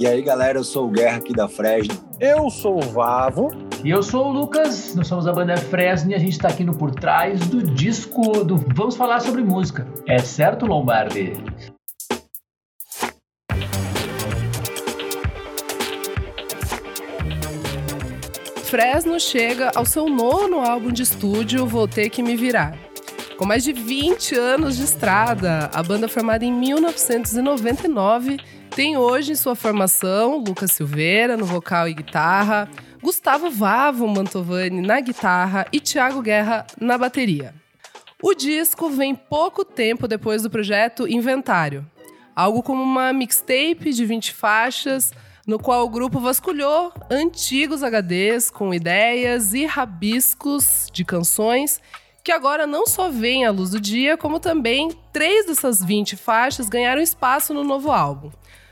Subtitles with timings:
[0.00, 1.94] E aí, galera, eu sou o Guerra aqui da Fresno.
[2.18, 3.50] Eu sou o Vavo.
[3.84, 6.64] E eu sou o Lucas, nós somos a banda Fresno e a gente tá aqui
[6.64, 9.86] no Por Trás do disco do Vamos Falar Sobre Música.
[10.08, 11.34] É certo, Lombardi?
[18.64, 22.74] Fresno chega ao seu nono álbum de estúdio, Vou Ter Que Me Virar.
[23.36, 28.38] Com mais de 20 anos de estrada, a banda formada em 1999
[28.70, 32.68] tem hoje em sua formação Lucas Silveira no vocal e guitarra,
[33.02, 37.52] Gustavo Vavo Mantovani na guitarra e Thiago Guerra na bateria.
[38.22, 41.84] O disco vem pouco tempo depois do projeto Inventário,
[42.34, 45.12] algo como uma mixtape de 20 faixas,
[45.46, 51.80] no qual o grupo vasculhou antigos HDs com ideias e rabiscos de canções
[52.22, 56.68] que agora não só vêm à luz do dia, como também três dessas 20 faixas
[56.68, 58.30] ganharam espaço no novo álbum.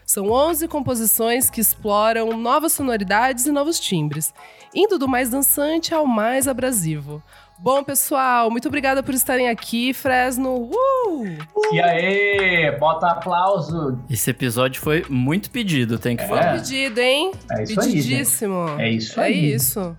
[0.08, 4.32] São 11 composições que exploram novas sonoridades e novos timbres,
[4.74, 7.22] indo do mais dançante ao mais abrasivo.
[7.58, 10.70] Bom, pessoal, muito obrigada por estarem aqui, Fresno.
[10.72, 11.26] Uh!
[11.72, 13.98] E aí, bota aplauso.
[14.08, 16.26] Esse episódio foi muito pedido, tem que É.
[16.26, 16.54] falar.
[16.54, 17.32] Pedido, hein?
[17.50, 18.66] É isso aí, Pedidíssimo.
[18.78, 19.52] É isso É aí.
[19.52, 19.94] isso.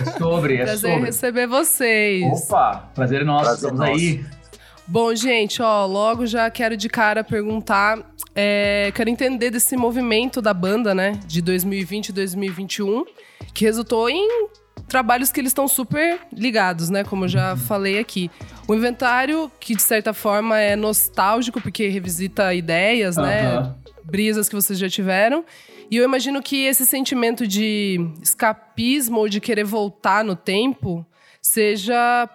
[0.00, 1.06] É sobre, é Prazer sobre.
[1.06, 2.24] receber vocês.
[2.48, 4.00] Opa, prazer é nosso, Prazer estamos nosso.
[4.00, 4.24] aí.
[4.86, 7.98] Bom, gente, ó, logo já quero de cara perguntar,
[8.34, 13.04] é, quero entender desse movimento da banda, né, de 2020 e 2021,
[13.54, 14.48] que resultou em
[14.86, 18.30] trabalhos que eles estão super ligados, né, como eu já falei aqui.
[18.68, 23.76] O inventário, que de certa forma é nostálgico, porque revisita ideias, né, Aham.
[24.04, 25.46] brisas que vocês já tiveram.
[25.90, 31.06] E eu imagino que esse sentimento de escapismo ou de querer voltar no tempo
[31.40, 32.28] seja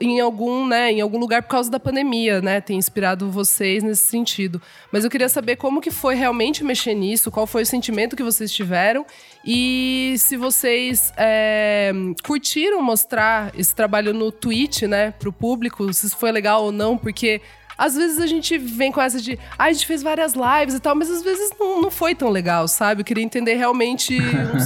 [0.00, 2.60] em algum, né, em algum lugar por causa da pandemia, né?
[2.60, 4.60] Tem inspirado vocês nesse sentido.
[4.90, 8.22] Mas eu queria saber como que foi realmente mexer nisso, qual foi o sentimento que
[8.22, 9.06] vocês tiveram
[9.44, 11.92] e se vocês é,
[12.24, 17.40] curtiram mostrar esse trabalho no Twitch, né, pro público, se foi legal ou não, porque
[17.78, 20.80] às vezes a gente vem com essa de, ah, a gente fez várias lives e
[20.80, 23.00] tal, mas às vezes não, não foi tão legal, sabe?
[23.02, 24.18] Eu queria entender realmente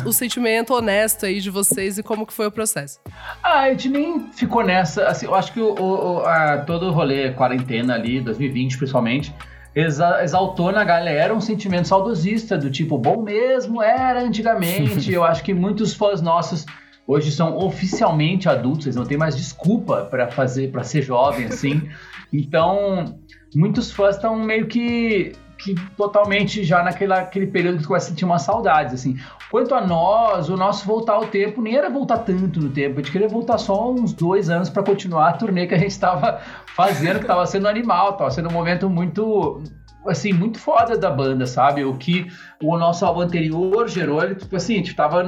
[0.04, 2.98] o, o sentimento honesto aí de vocês e como que foi o processo.
[3.42, 5.04] Ah, a gente nem ficou nessa.
[5.06, 9.34] Assim, eu acho que o, o- a- todo o rolê quarentena ali, 2020 principalmente,
[9.74, 15.12] exa- exaltou na galera um sentimento saudosista, do tipo, bom mesmo era antigamente.
[15.12, 16.64] eu acho que muitos fãs nossos
[17.06, 21.82] hoje são oficialmente adultos, eles não têm mais desculpa pra fazer, para ser jovem assim.
[22.32, 23.18] Então,
[23.54, 25.32] muitos fãs estão meio que
[25.62, 29.16] que totalmente já naquele aquele período que começa a sentir umas saudades, assim.
[29.48, 33.02] Quanto a nós, o nosso voltar ao tempo nem era voltar tanto no tempo, a
[33.02, 36.40] gente queria voltar só uns dois anos para continuar a turnê que a gente estava
[36.74, 39.62] fazendo, que estava sendo animal, estava sendo um momento muito
[40.04, 41.84] assim, muito foda da banda, sabe?
[41.84, 42.26] O que
[42.60, 45.24] o nosso álbum anterior gerou, ele, tipo assim, a gente tava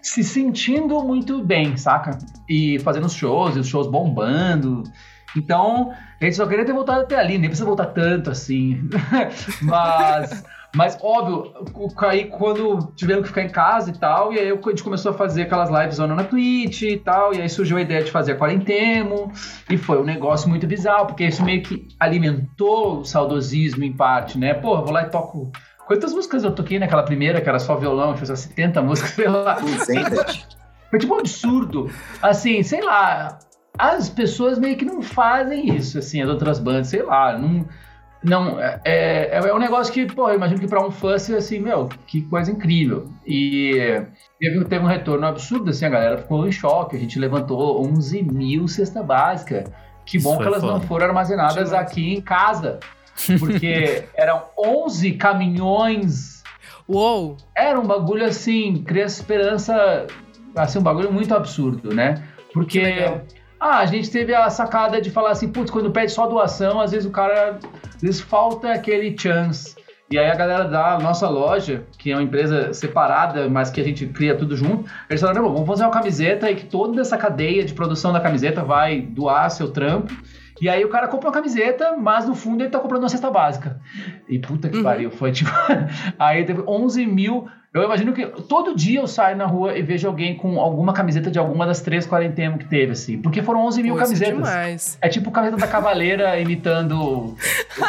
[0.00, 2.16] se sentindo muito bem, saca?
[2.48, 4.82] E fazendo os shows, e os shows bombando.
[5.36, 8.88] Então, a gente só queria ter voltado até ali, nem precisa voltar tanto assim.
[9.62, 11.52] Mas, mas óbvio,
[11.98, 15.14] aí quando tivemos que ficar em casa e tal, e aí a gente começou a
[15.14, 18.36] fazer aquelas lives na Twitch e tal, e aí surgiu a ideia de fazer a
[18.36, 19.32] quarentemo,
[19.70, 24.38] e foi um negócio muito bizarro, porque isso meio que alimentou o saudosismo em parte,
[24.38, 24.54] né?
[24.54, 25.50] Pô, vou lá e toco.
[25.86, 29.54] Quantas músicas eu toquei naquela primeira, que era só violão, tinha 70 músicas, sei lá.
[29.54, 30.46] 200.
[30.90, 31.90] Foi tipo um absurdo.
[32.20, 33.38] Assim, sei lá.
[33.78, 37.38] As pessoas meio que não fazem isso, assim, as outras bandas, sei lá.
[37.38, 37.64] Não.
[38.20, 41.38] Não, é, é, é um negócio que, pô, eu imagino que pra um fã seja
[41.38, 43.08] assim, meu, que coisa incrível.
[43.24, 44.02] E
[44.40, 46.96] teve, teve um retorno absurdo, assim, a galera ficou em choque.
[46.96, 49.72] A gente levantou 11 mil cesta básica.
[50.04, 50.86] Que bom Isso que elas não foda.
[50.86, 51.74] foram armazenadas Demais.
[51.74, 52.80] aqui em casa.
[53.38, 56.42] Porque eram 11 caminhões
[56.88, 57.36] Uou!
[57.54, 60.06] era um bagulho assim, Criança Esperança,
[60.56, 62.22] assim, um bagulho muito absurdo, né?
[62.48, 62.80] Que Porque.
[63.60, 66.90] Ah, a gente teve a sacada de falar assim, putz, quando pede só doação, às
[66.92, 67.58] vezes o cara,
[67.94, 69.76] às vezes falta aquele chance.
[70.10, 73.84] E aí a galera da nossa loja, que é uma empresa separada, mas que a
[73.84, 77.18] gente cria tudo junto, eles falaram, não, vamos fazer uma camiseta e que toda essa
[77.18, 80.14] cadeia de produção da camiseta vai doar seu trampo.
[80.62, 83.30] E aí o cara compra uma camiseta, mas no fundo ele tá comprando uma cesta
[83.30, 83.80] básica.
[84.28, 84.82] E puta que Uhum.
[84.82, 85.50] pariu, foi tipo...
[86.18, 87.46] aí teve 11 mil...
[87.78, 91.30] Eu imagino que todo dia eu saio na rua e vejo alguém com alguma camiseta
[91.30, 93.18] de alguma das três quarentenas que teve, assim.
[93.20, 94.34] Porque foram 11 mil Pô, é camisetas.
[94.34, 94.98] demais.
[95.00, 97.36] É tipo camiseta da Cavaleira imitando o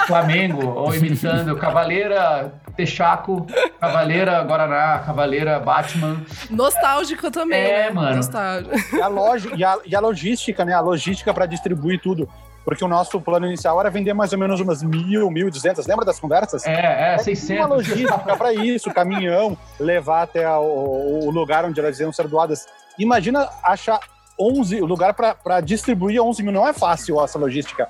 [0.07, 3.45] Flamengo, ou imitando Cavaleira Texaco,
[3.79, 6.17] Cavaleira Guaraná, Cavaleira Batman.
[6.49, 7.89] Nostálgico também, É, né?
[7.91, 8.15] mano.
[8.15, 8.95] Nostálgico.
[8.95, 10.73] E a, loja, e, a, e a logística, né?
[10.73, 12.27] A logística pra distribuir tudo.
[12.69, 15.87] Porque o nosso plano inicial era vender mais ou menos umas mil, mil e duzentas.
[15.87, 16.67] Lembra das conversas?
[16.67, 17.65] É, é, Tem 600.
[17.65, 22.67] uma logística para isso, caminhão, levar até o, o lugar onde elas iam ser doadas.
[22.99, 23.99] Imagina achar
[24.39, 26.51] 11, o lugar para distribuir 11 mil.
[26.51, 27.89] Não é fácil essa logística.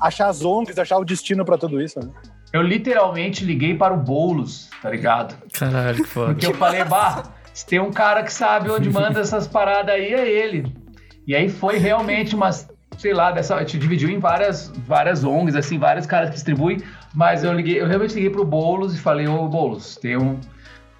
[0.00, 1.98] Achar as ONGs, achar o destino para tudo isso.
[1.98, 2.08] Né?
[2.52, 5.34] Eu literalmente liguei para o Boulos, tá ligado?
[5.52, 6.34] Caralho, que foda.
[6.34, 10.14] Porque eu falei, bah, se tem um cara que sabe onde manda essas paradas aí,
[10.14, 10.72] é ele.
[11.26, 12.68] E aí foi realmente umas,
[13.00, 16.82] sei lá, dessa, a gente dividiu em várias, várias ONGs, assim, vários caras que distribuem,
[17.14, 20.38] mas eu liguei, eu realmente liguei pro Boulos e falei, ô Boulos, tem um,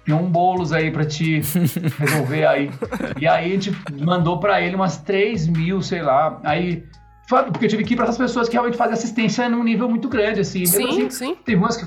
[0.03, 1.41] tem um bolos aí pra te
[1.99, 2.71] resolver aí.
[3.19, 3.71] E aí a gente
[4.03, 6.39] mandou pra ele umas 3 mil, sei lá.
[6.43, 6.83] Aí,
[7.27, 10.09] porque eu tive que ir pra essas pessoas que realmente fazem assistência num nível muito
[10.09, 10.65] grande, assim.
[10.65, 11.37] Sim, assim, sim.
[11.45, 11.85] Teve umas que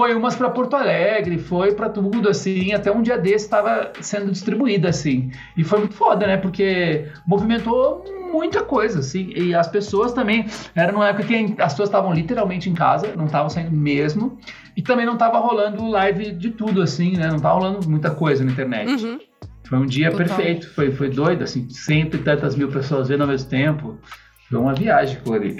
[0.00, 4.32] foi umas pra Porto Alegre, foi pra tudo, assim, até um dia desse estava sendo
[4.32, 5.30] distribuída, assim.
[5.54, 6.38] E foi muito foda, né?
[6.38, 8.02] Porque movimentou
[8.32, 9.30] muita coisa, assim.
[9.36, 13.26] E as pessoas também, era numa época que as pessoas estavam literalmente em casa, não
[13.26, 14.38] estavam saindo mesmo.
[14.74, 17.28] E também não tava rolando live de tudo, assim, né?
[17.28, 19.04] Não tava rolando muita coisa na internet.
[19.04, 19.18] Uhum.
[19.68, 20.26] Foi um dia Total.
[20.28, 23.98] perfeito, foi, foi doido, assim, cento e tantas mil pessoas vendo ao mesmo tempo.
[24.48, 25.58] Foi uma viagem por ali.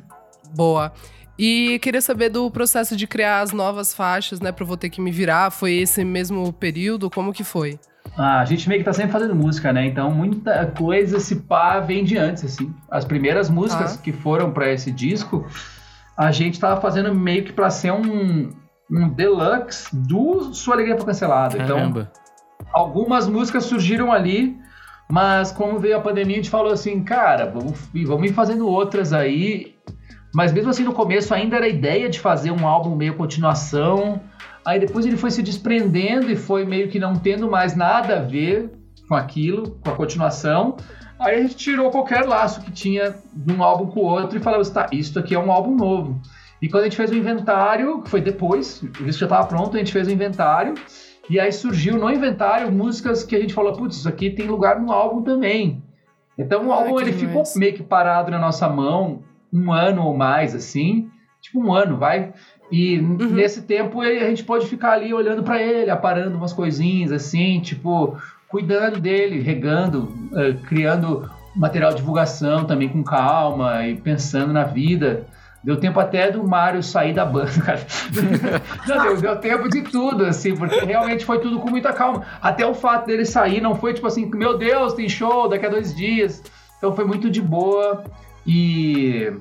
[0.56, 0.92] Boa.
[1.38, 5.00] E queria saber do processo de criar as novas faixas, né, pro Vou Ter Que
[5.00, 5.50] Me Virar.
[5.50, 7.10] Foi esse mesmo período?
[7.10, 7.78] Como que foi?
[8.16, 9.86] Ah, a gente meio que tá sempre fazendo música, né?
[9.86, 12.74] Então muita coisa se pá vem de antes, assim.
[12.90, 14.02] As primeiras músicas Tá.
[14.02, 15.46] que foram pra esse disco,
[16.16, 18.50] a gente tava fazendo meio que pra ser um,
[18.90, 21.56] um deluxe do Sua Alegria Foi Cancelada.
[21.56, 22.12] Então, Caramba.
[22.74, 24.58] algumas músicas surgiram ali,
[25.10, 29.12] mas como veio a pandemia, a gente falou assim, cara, vamos, vamos ir fazendo outras
[29.14, 29.74] aí.
[30.34, 34.20] Mas mesmo assim, no começo ainda era a ideia de fazer um álbum meio continuação.
[34.64, 38.22] Aí depois ele foi se desprendendo e foi meio que não tendo mais nada a
[38.22, 38.70] ver
[39.08, 40.76] com aquilo, com a continuação.
[41.18, 44.42] Aí a gente tirou qualquer laço que tinha de um álbum com o outro e
[44.42, 46.20] falamos, tá, isso aqui é um álbum novo.
[46.60, 49.78] E quando a gente fez o inventário, que foi depois, isso já estava pronto, a
[49.78, 50.74] gente fez o inventário.
[51.28, 54.80] E aí surgiu no inventário músicas que a gente falou, putz, isso aqui tem lugar
[54.80, 55.82] no álbum também.
[56.38, 57.56] Então o álbum ele ficou demais.
[57.56, 61.10] meio que parado na nossa mão um ano ou mais, assim.
[61.40, 62.32] Tipo um ano, vai.
[62.70, 67.60] E nesse tempo a gente pode ficar ali olhando para ele, aparando umas coisinhas assim,
[67.60, 68.16] tipo,
[68.48, 75.26] cuidando dele, regando, eh, criando material de divulgação também com calma e pensando na vida.
[75.62, 77.80] Deu tempo até do Mário sair da banda, cara.
[78.88, 82.24] Não, deu, deu tempo de tudo, assim, porque realmente foi tudo com muita calma.
[82.40, 85.68] Até o fato dele sair não foi tipo assim, meu Deus, tem show daqui a
[85.68, 86.42] dois dias.
[86.78, 88.02] Então foi muito de boa.
[88.46, 89.32] E,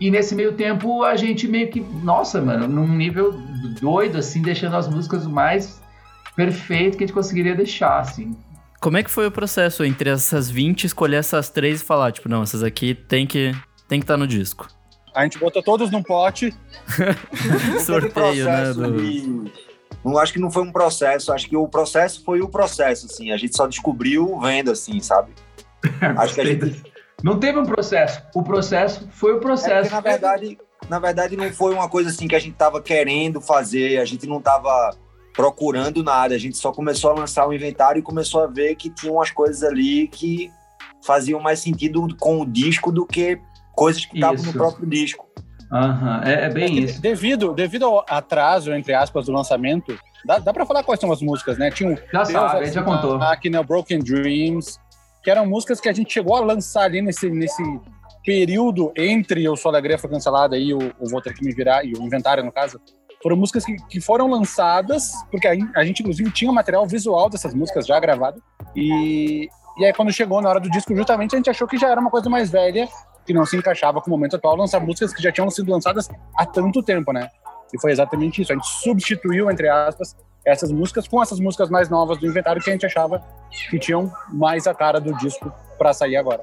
[0.00, 3.32] e nesse meio tempo a gente meio que, nossa, mano, num nível
[3.80, 5.80] doido, assim, deixando as músicas o mais
[6.34, 8.36] perfeito que a gente conseguiria deixar, assim.
[8.80, 12.28] Como é que foi o processo entre essas 20, escolher essas três e falar, tipo,
[12.28, 13.52] não, essas aqui tem que
[13.88, 14.68] tem que estar no disco?
[15.14, 16.52] A gente botou todos num pote.
[17.84, 18.72] Sorteio, né?
[18.72, 19.52] processo do- de-
[20.04, 23.32] Não acho que não foi um processo, acho que o processo foi o processo, assim.
[23.32, 25.32] A gente só descobriu vendo, assim, sabe?
[26.18, 26.82] Acho que a gente
[27.22, 28.22] Não teve um processo.
[28.34, 29.90] O processo foi o É processo.
[29.90, 30.58] porque, na verdade,
[30.88, 34.26] na verdade, não foi uma coisa assim que a gente tava querendo fazer, a gente
[34.26, 34.90] não tava
[35.34, 38.88] procurando nada, a gente só começou a lançar o inventário e começou a ver que
[38.90, 40.50] tinha umas coisas ali que
[41.04, 43.38] faziam mais sentido com o disco do que
[43.74, 45.26] coisas que estavam no próprio disco.
[45.72, 47.00] Aham, é, é bem É isso.
[47.00, 51.20] Devido, devido ao atraso, entre aspas, do lançamento, dá, dá pra falar quais são as
[51.20, 51.70] músicas, né?
[51.70, 53.18] Tinha um Já Deus, sabe, a gente já contou.
[53.18, 54.78] Máquina, Broken Dreams,
[55.26, 57.60] que eram músicas que a gente chegou a lançar ali nesse, nesse
[58.24, 61.84] período entre o Sua Alegria Foi Cancelada e o, o Vou Ter Que Me Virar,
[61.84, 62.80] e o Inventário, no caso.
[63.20, 67.54] Foram músicas que, que foram lançadas, porque a, a gente, inclusive, tinha material visual dessas
[67.54, 68.40] músicas já gravado.
[68.76, 71.88] E, e aí, quando chegou na hora do disco, justamente a gente achou que já
[71.88, 72.88] era uma coisa mais velha,
[73.26, 76.08] que não se encaixava com o momento atual, lançar músicas que já tinham sido lançadas
[76.36, 77.28] há tanto tempo, né?
[77.74, 78.52] E foi exatamente isso.
[78.52, 80.14] A gente substituiu, entre aspas,
[80.46, 83.20] essas músicas com essas músicas mais novas do inventário que a gente achava
[83.68, 86.42] que tinham mais a cara do disco pra sair agora.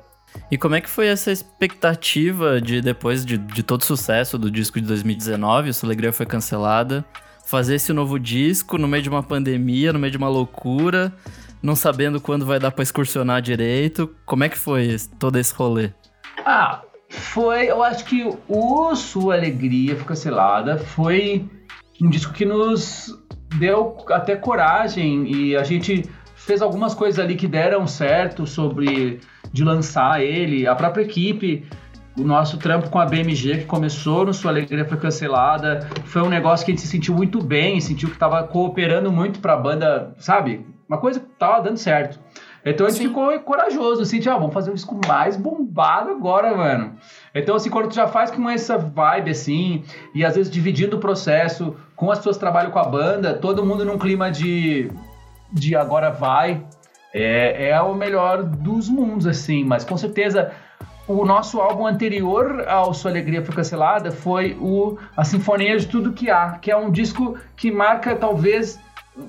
[0.52, 4.50] E como é que foi essa expectativa de depois de, de todo o sucesso do
[4.52, 7.06] disco de 2019, o Sua Alegria foi cancelada,
[7.46, 11.14] fazer esse novo disco no meio de uma pandemia, no meio de uma loucura,
[11.62, 14.14] não sabendo quando vai dar pra excursionar direito?
[14.26, 15.92] Como é que foi esse- todo esse rolê?
[16.46, 17.68] Ah, foi.
[17.70, 21.48] Eu acho que o Sua Alegria Foi Cancelada foi
[22.02, 23.14] um disco que nos
[23.58, 26.04] deu até coragem e a gente
[26.36, 29.20] fez algumas coisas ali que deram certo sobre
[29.52, 31.66] de lançar ele, a própria equipe.
[32.18, 36.30] O nosso trampo com a BMG, que começou no Sua Alegria Foi Cancelada, foi um
[36.30, 39.58] negócio que a gente se sentiu muito bem, sentiu que estava cooperando muito para a
[39.58, 40.64] banda, sabe?
[40.88, 42.20] Uma coisa que tava dando certo.
[42.66, 43.08] Então a gente Sim.
[43.10, 46.96] ficou corajoso, assim, tipo, ah, vamos fazer um disco mais bombado agora, mano.
[47.36, 49.84] Então, assim, quando tu já faz com essa vibe, assim,
[50.16, 53.66] e às vezes dividindo o processo com as pessoas que trabalham com a banda, todo
[53.66, 54.90] mundo num clima de,
[55.52, 56.66] de agora vai,
[57.14, 60.52] é, é o melhor dos mundos, assim, mas com certeza
[61.08, 66.14] o nosso álbum anterior ao Sua Alegria Foi Cancelada foi o A Sinfonia de Tudo
[66.14, 68.80] Que Há, que é um disco que marca talvez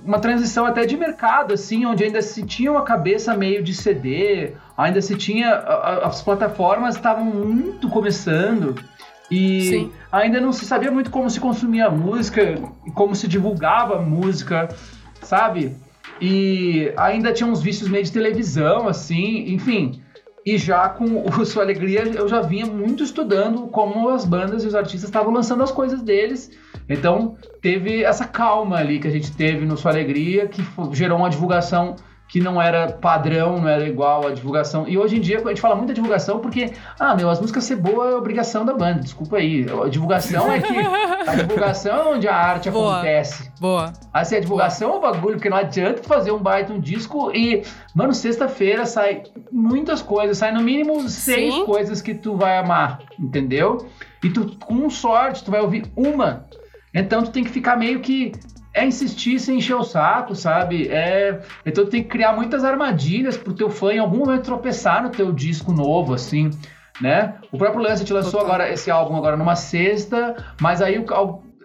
[0.05, 4.53] uma transição até de mercado, assim, onde ainda se tinha uma cabeça meio de CD,
[4.76, 5.50] ainda se tinha.
[5.50, 5.57] a-
[6.05, 8.75] a- As plataformas estavam muito começando
[9.31, 9.93] e Sim.
[10.11, 12.55] ainda não se sabia muito como se consumia música,
[12.87, 14.69] e como se divulgava música,
[15.23, 15.76] sabe?
[16.21, 20.00] E ainda tinha uns vícios meio de televisão, assim, enfim.
[20.45, 24.67] E já com o Sua Alegria, eu já vinha muito estudando como as bandas e
[24.67, 26.51] os artistas estavam lançando as coisas deles.
[26.89, 31.31] Então, teve essa calma ali que a gente teve no Sua Alegria, que gerou uma
[31.31, 31.97] divulgação
[32.28, 34.88] que não era padrão, não era igual à divulgação.
[34.88, 37.64] E hoje em dia a gente fala muito da divulgação porque, ah, meu, as músicas
[37.64, 39.66] ser boa é obrigação da banda, desculpa aí.
[39.85, 40.75] A divulgação é que.
[41.26, 42.97] A divulgação é onde a arte Boa.
[42.97, 43.50] acontece.
[43.59, 43.93] Boa.
[44.12, 47.62] Assim, a divulgação é um bagulho, porque não adianta fazer um baita um disco e,
[47.95, 51.64] mano, sexta-feira sai muitas coisas, sai no mínimo seis Sim.
[51.64, 53.87] coisas que tu vai amar, entendeu?
[54.23, 56.47] E tu, com sorte, tu vai ouvir uma.
[56.95, 58.33] Então tu tem que ficar meio que.
[58.75, 60.88] É insistir sem encher o saco, sabe?
[60.88, 65.11] É, então tem que criar muitas armadilhas pro teu fã em algum momento tropeçar no
[65.11, 66.50] teu disco novo, assim,
[67.00, 67.35] né?
[67.52, 71.04] O próprio Lance a gente lançou agora esse álbum agora numa sexta, mas aí o,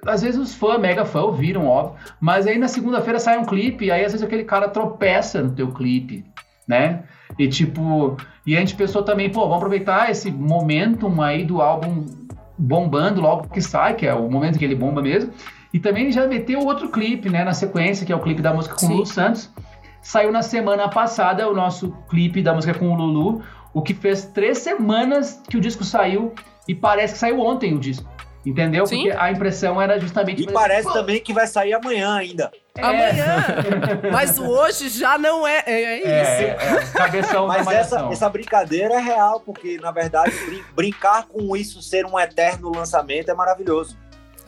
[0.05, 1.95] às vezes os fãs, mega fã, ouviram, óbvio.
[2.19, 5.51] Mas aí na segunda-feira sai um clipe, e aí às vezes aquele cara tropeça no
[5.51, 6.23] teu clipe,
[6.67, 7.03] né?
[7.37, 12.05] E tipo, e a gente pensou também, pô, vamos aproveitar esse momentum aí do álbum
[12.57, 15.31] bombando logo que sai, que é o momento que ele bomba mesmo.
[15.73, 18.75] E também já meteu outro clipe, né, na sequência, que é o clipe da música
[18.75, 18.93] com o Sim.
[18.93, 19.49] Lulu Santos.
[20.01, 24.25] Saiu na semana passada o nosso clipe da música com o Lulu, o que fez
[24.25, 26.33] três semanas que o disco saiu
[26.67, 28.09] e parece que saiu ontem o disco.
[28.45, 28.87] Entendeu?
[28.87, 29.03] Sim.
[29.03, 30.41] Porque a impressão era justamente.
[30.43, 32.49] E parece também que vai sair amanhã ainda.
[32.77, 33.45] É, Amanhã.
[34.13, 35.61] Mas o hoje já não é.
[35.65, 36.07] É, é isso.
[36.41, 41.27] É, é, cabeção da Mas essa, essa brincadeira é real, porque, na verdade, brin- brincar
[41.27, 43.97] com isso ser um eterno lançamento é maravilhoso.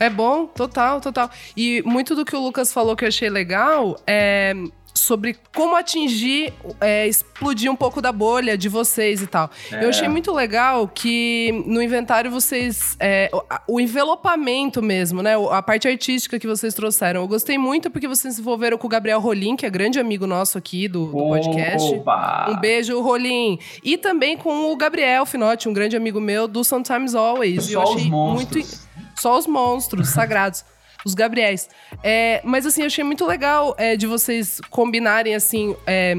[0.04, 1.30] É bom, total, total.
[1.56, 4.54] E muito do que o Lucas falou que eu achei legal é
[4.94, 9.50] sobre como atingir, é, explodir um pouco da bolha de vocês e tal.
[9.72, 9.82] É.
[9.84, 12.94] Eu achei muito legal que no inventário vocês.
[13.00, 13.30] é,
[13.66, 15.32] o- envelopamento mesmo, né?
[15.50, 17.22] A parte artística que vocês trouxeram.
[17.22, 20.26] Eu gostei muito porque vocês se envolveram com o Gabriel Rolim, que é grande amigo
[20.26, 21.94] nosso aqui do, do podcast.
[21.94, 22.48] Opa!
[22.50, 23.58] Um beijo, Rolim.
[23.82, 27.70] E também com o Gabriel Finotti, um grande amigo meu do Sometimes Always.
[27.70, 28.54] Eu Só os achei monstros.
[28.54, 28.91] muito.
[29.22, 30.64] Só os monstros sagrados.
[31.04, 31.68] Os Gabriéis.
[32.02, 36.14] É, mas assim, achei muito legal é, de vocês combinarem assim é,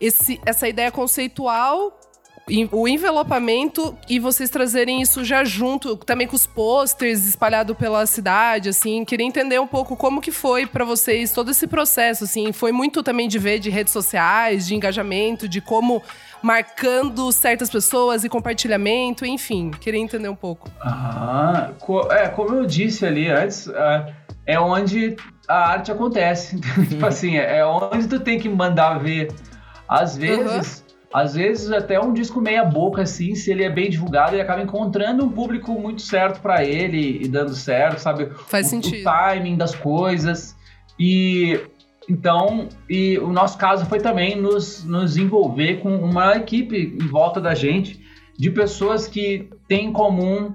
[0.00, 1.99] esse, essa ideia conceitual,
[2.72, 8.68] o envelopamento e vocês trazerem isso já junto, também com os posters espalhados pela cidade,
[8.68, 9.04] assim.
[9.04, 12.52] Queria entender um pouco como que foi pra vocês todo esse processo, assim.
[12.52, 16.02] Foi muito também de ver de redes sociais, de engajamento, de como
[16.42, 19.70] marcando certas pessoas e compartilhamento, enfim.
[19.70, 20.68] Queria entender um pouco.
[20.80, 21.70] Ah,
[22.10, 24.12] é, como eu disse ali antes, ah,
[24.46, 25.16] é onde
[25.48, 26.58] a arte acontece.
[26.88, 29.32] tipo assim, é onde tu tem que mandar ver.
[29.88, 34.34] Às vezes, às vezes até um disco meia boca, assim, se ele é bem divulgado,
[34.34, 38.30] ele acaba encontrando um público muito certo pra ele e dando certo, sabe?
[38.46, 39.00] Faz o, sentido.
[39.00, 40.56] o timing das coisas.
[40.98, 41.60] E
[42.08, 47.40] então, e o nosso caso foi também nos, nos envolver com uma equipe em volta
[47.40, 48.00] da gente
[48.36, 50.54] de pessoas que têm em comum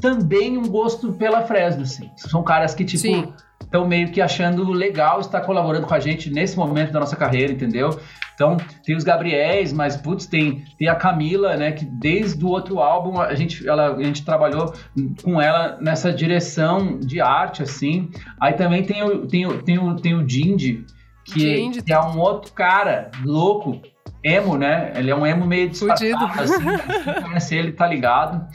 [0.00, 2.10] também um gosto pela Fresno, assim.
[2.16, 3.32] São caras que, tipo, Sim.
[3.66, 7.52] Estão meio que achando legal estar colaborando com a gente nesse momento da nossa carreira,
[7.52, 8.00] entendeu?
[8.34, 12.80] Então, tem os Gabriéis, mas, putz, tem, tem a Camila, né, que desde o outro
[12.80, 14.74] álbum a gente, ela, a gente trabalhou
[15.22, 18.10] com ela nessa direção de arte, assim.
[18.40, 20.84] Aí também tem o, tem o, tem o, tem o Jindy,
[21.24, 21.82] que, Jindy.
[21.82, 23.80] que é um outro cara louco,
[24.22, 24.92] emo, né?
[24.94, 26.62] Ele é um emo meio disfarçado, assim,
[27.04, 28.46] quem conhece ele tá ligado.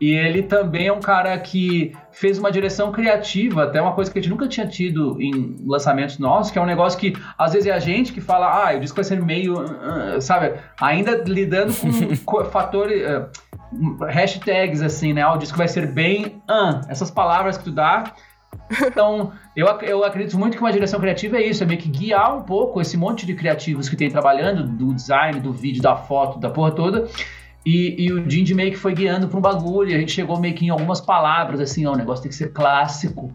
[0.00, 4.18] E ele também é um cara que fez uma direção criativa, até uma coisa que
[4.18, 7.68] a gente nunca tinha tido em lançamentos nossos, que é um negócio que às vezes
[7.68, 11.74] é a gente que fala, ah, o disco vai ser meio, ah, sabe, ainda lidando
[11.74, 11.90] com
[12.24, 13.28] co- fatores, ah,
[14.06, 15.22] hashtags assim, né?
[15.22, 18.04] Ah, o disco vai ser bem, ah, essas palavras que tu dá.
[18.86, 22.36] Então, eu, eu acredito muito que uma direção criativa é isso, é meio que guiar
[22.36, 26.38] um pouco esse monte de criativos que tem trabalhando, do design, do vídeo, da foto,
[26.38, 27.08] da porra toda,
[27.64, 30.38] e, e o Jindy meio que foi guiando para um bagulho, e a gente chegou
[30.40, 33.32] meio que em algumas palavras, assim, ó, o negócio tem que ser clássico,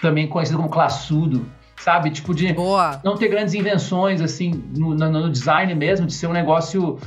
[0.00, 2.10] também conhecido como classudo, sabe?
[2.10, 3.00] Tipo de Boa.
[3.04, 6.98] não ter grandes invenções, assim, no, no- no design mesmo, de ser um negócio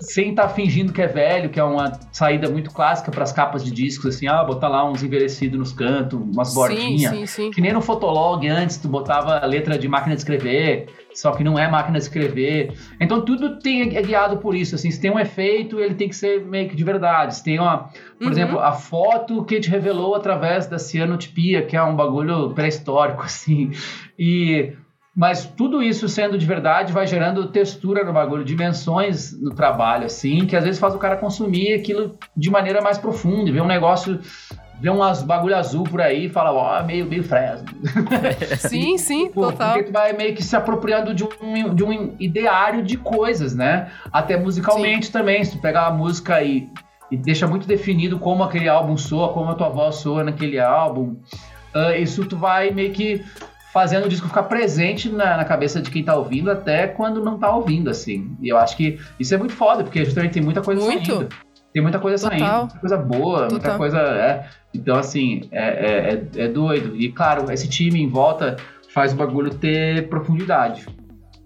[0.00, 3.62] sem estar fingindo que é velho, que é uma saída muito clássica para as capas
[3.64, 7.12] de discos, assim, ah, botar lá uns envelhecidos nos cantos, umas bordinhas.
[7.14, 7.50] sim, sim.
[7.50, 11.44] Que nem no Fotolog antes, tu botava a letra de máquina de escrever, só que
[11.44, 12.72] não é máquina de escrever.
[13.00, 16.16] Então tudo tem, é guiado por isso, assim, se tem um efeito, ele tem que
[16.16, 17.36] ser meio que de verdade.
[17.36, 18.32] Se tem uma, por Uhum.
[18.32, 23.70] exemplo, a foto que te revelou através da cianotipia, que é um bagulho pré-histórico, assim.
[24.18, 24.72] E
[25.14, 30.46] mas tudo isso sendo de verdade vai gerando textura no bagulho, dimensões no trabalho, assim,
[30.46, 33.66] que às vezes faz o cara consumir aquilo de maneira mais profunda, e ver um
[33.66, 34.20] negócio,
[34.80, 37.66] ver umas bagulho azul por aí e fala, ó, meio, meio fresno.
[38.56, 39.72] Sim, sim, Pô, total.
[39.72, 43.90] Porque tu vai meio que se apropriando de um, de um ideário de coisas, né?
[44.12, 46.68] Até musicalmente também, se tu pegar a música e,
[47.10, 51.16] e deixa muito definido como aquele álbum soa, como a tua voz soa naquele álbum,
[51.74, 53.24] ah, isso tu vai meio que
[53.72, 57.38] fazendo o disco ficar presente na, na cabeça de quem tá ouvindo até quando não
[57.38, 58.36] tá ouvindo, assim.
[58.40, 61.06] E eu acho que isso é muito foda, porque justamente tem muita coisa Muito.
[61.06, 61.28] saindo.
[61.72, 62.38] Tem muita coisa Total.
[62.38, 63.78] saindo, muita coisa boa, muita Total.
[63.78, 63.98] coisa.
[63.98, 64.48] É.
[64.74, 66.96] Então, assim, é, é, é, é doido.
[66.96, 68.56] E claro, esse time em volta
[68.92, 70.86] faz o bagulho ter profundidade.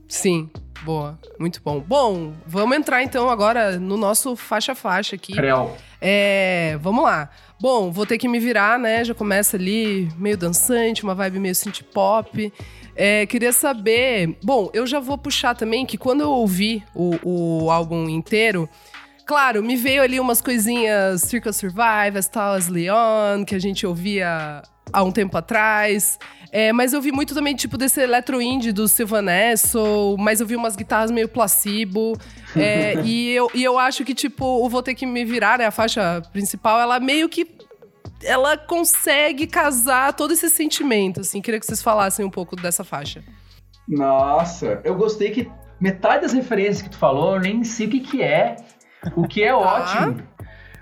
[0.08, 0.48] Sim,
[0.82, 1.18] boa.
[1.38, 1.80] Muito bom.
[1.80, 5.34] Bom, vamos entrar então agora no nosso faixa-faixa aqui.
[5.34, 5.76] Creu.
[6.06, 7.30] É, vamos lá.
[7.58, 9.02] Bom, vou ter que me virar, né?
[9.02, 12.52] Já começa ali meio dançante, uma vibe meio synth pop.
[12.94, 14.36] É, queria saber.
[14.42, 18.68] Bom, eu já vou puxar também que quando eu ouvi o, o álbum inteiro,
[19.26, 23.86] claro, me veio ali umas coisinhas Circle Survive, As Tall as Leon, que a gente
[23.86, 24.62] ouvia
[24.92, 26.18] há um tempo atrás.
[26.52, 30.54] É, mas eu vi muito também, tipo, desse electro indie do Sylvanesso, mas eu vi
[30.54, 32.16] umas guitarras meio placebo.
[32.54, 35.66] É, e, eu, e eu acho que, tipo, o Vou Ter Que Me Virar, né,
[35.66, 37.46] a faixa principal, ela meio que...
[38.22, 41.42] Ela consegue casar todo esse sentimento, assim.
[41.42, 43.22] Queria que vocês falassem um pouco dessa faixa.
[43.86, 45.50] Nossa, eu gostei que
[45.80, 48.56] metade das referências que tu falou, eu nem sei o que, que é.
[49.16, 50.22] O que é ótimo.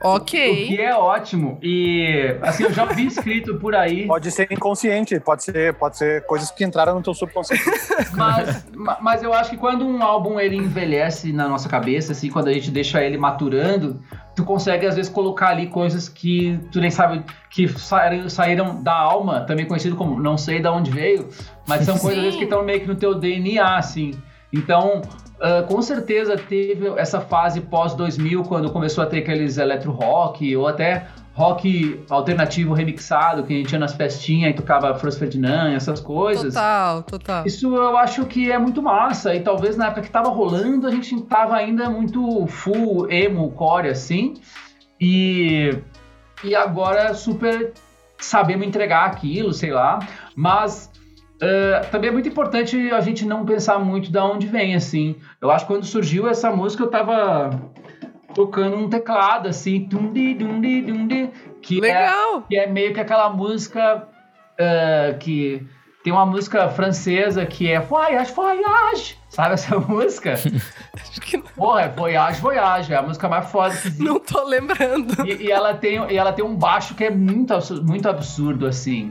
[0.04, 0.66] O Ok.
[0.66, 1.60] que é ótimo.
[1.62, 4.04] E, assim, eu já vi escrito por aí.
[4.08, 7.62] Pode ser inconsciente, pode ser, pode ser coisas que entraram no teu subconsciente.
[8.16, 12.30] Mas, ma- mas eu acho que quando um álbum ele envelhece na nossa cabeça, assim,
[12.30, 14.02] quando a gente deixa ele maturando,
[14.34, 18.92] tu consegue às vezes colocar ali coisas que tu nem sabe que saíram, saíram da
[18.94, 21.28] alma, também conhecido como não sei de onde veio,
[21.66, 22.38] mas são coisas às vezes, Sim.
[22.38, 24.10] que estão meio que no teu DNA, assim.
[24.52, 25.00] Então,
[25.42, 30.56] ah, com certeza teve essa fase pós 2000 quando começou a ter aqueles electro rock
[30.56, 35.74] ou até rock alternativo remixado que a gente ia nas festinhas e tocava Franz Ferdinand,
[35.74, 36.54] essas coisas.
[36.54, 37.44] Total, total.
[37.44, 39.34] Isso eu acho que é muito massa.
[39.34, 43.88] E talvez na época que tava rolando, a gente tava ainda muito full emo, core,
[43.88, 44.34] assim.
[45.00, 45.76] E,
[46.44, 47.72] e agora super
[48.18, 49.98] sabemos entregar aquilo, sei lá.
[50.36, 50.91] Mas
[51.42, 55.16] eh, também é muito importante a gente não pensar muito da onde vem, assim.
[55.40, 57.50] Eu acho que quando surgiu essa música, eu tava
[58.32, 62.42] tocando um teclado, assim, tum-di, dum-di, dum-di, que é Legal.
[62.42, 64.06] que é meio que aquela música
[64.56, 65.66] eh, que
[66.04, 70.34] tem uma música francesa que é Voyage, Voyage, sabe essa música?
[70.34, 74.02] Acho que Porra, é Voyage, Voyage, é a música mais foda que existe.
[74.02, 75.26] não tô lembrando.
[75.26, 78.66] E, e ela tem, e ela tem um baixo que é muito, absurdo, muito absurdo,
[78.66, 79.08] assim.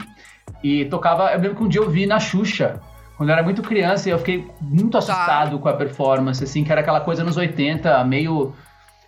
[0.62, 2.80] E tocava, eu lembro que um dia eu vi na Xuxa,
[3.16, 6.72] quando eu era muito criança, e eu fiquei muito assustado com a performance, assim, que
[6.72, 8.54] era aquela coisa nos 80, meio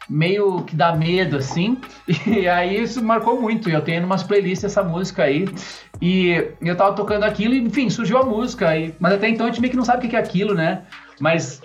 [0.09, 1.79] meio que dá medo, assim.
[2.27, 3.71] E aí isso marcou muito.
[3.71, 5.49] E eu tenho umas playlists essa música aí.
[6.01, 8.77] E eu tava tocando aquilo e, enfim, surgiu a música.
[8.77, 10.55] E, mas até então a gente meio que não sabe o que que é aquilo,
[10.55, 10.83] né?
[11.21, 11.63] Mas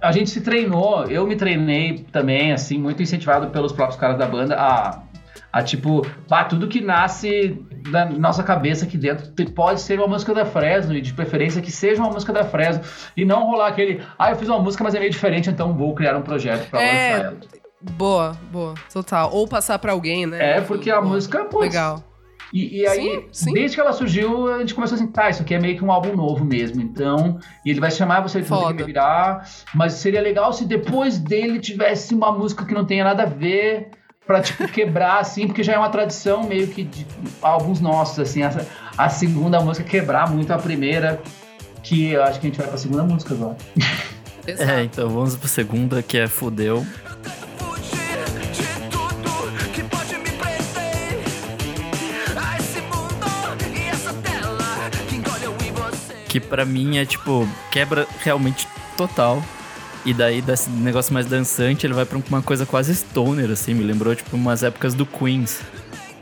[0.00, 4.26] a gente se treinou, eu me treinei também, assim, muito incentivado pelos próprios caras da
[4.26, 5.00] banda a,
[5.52, 10.34] a tipo, bah, tudo que nasce da nossa cabeça aqui dentro pode ser uma música
[10.34, 12.82] da Fresno e de preferência que seja uma música da Fresno
[13.16, 15.94] e não rolar aquele, ah, eu fiz uma música, mas é meio diferente, então vou
[15.94, 17.36] criar um projeto pra É, lançar ela.
[17.92, 19.30] Boa, boa, total.
[19.32, 20.56] Ou passar pra alguém, né?
[20.56, 21.14] É, porque a boa.
[21.14, 22.02] música, pô, Legal.
[22.52, 23.52] E, e aí, Sim, sim.
[23.52, 25.92] desde que ela surgiu, a gente começou assim, tá, isso aqui é meio que um
[25.92, 26.80] álbum novo mesmo.
[26.80, 32.14] Então, e ele vai chamar você que virar, mas seria legal se depois dele tivesse
[32.14, 33.90] uma música que não tenha nada a ver
[34.28, 37.06] pra, tipo, quebrar, assim, porque já é uma tradição meio que de
[37.40, 41.18] álbuns nossos, assim, essa, a segunda música quebrar muito a primeira,
[41.82, 43.56] que eu acho que a gente vai pra segunda música agora.
[44.46, 46.78] É, então vamos pra segunda, que é Fudeu.
[46.78, 47.08] a.
[56.28, 59.42] Que pra mim é tipo, quebra realmente total.
[60.04, 63.74] E daí, desse negócio mais dançante, ele vai pra uma coisa quase stoner, assim.
[63.74, 65.60] Me lembrou, tipo, umas épocas do Queens.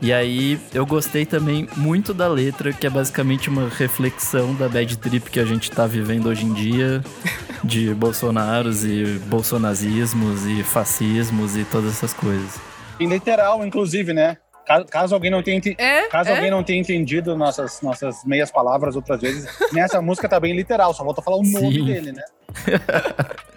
[0.01, 4.95] E aí eu gostei também muito da letra, que é basicamente uma reflexão da bad
[4.97, 7.03] trip que a gente tá vivendo hoje em dia,
[7.63, 12.59] de bolsonaros e bolsonazismos e fascismos e todas essas coisas.
[12.99, 14.37] Em literal, inclusive, né?
[14.67, 16.07] Caso, caso alguém não tenha, É?
[16.09, 16.35] caso é?
[16.35, 20.93] alguém não tenha entendido nossas, nossas meias palavras outras vezes, nessa música tá bem literal,
[20.93, 21.85] só volta a falar o nome Sim.
[21.85, 22.23] dele, né?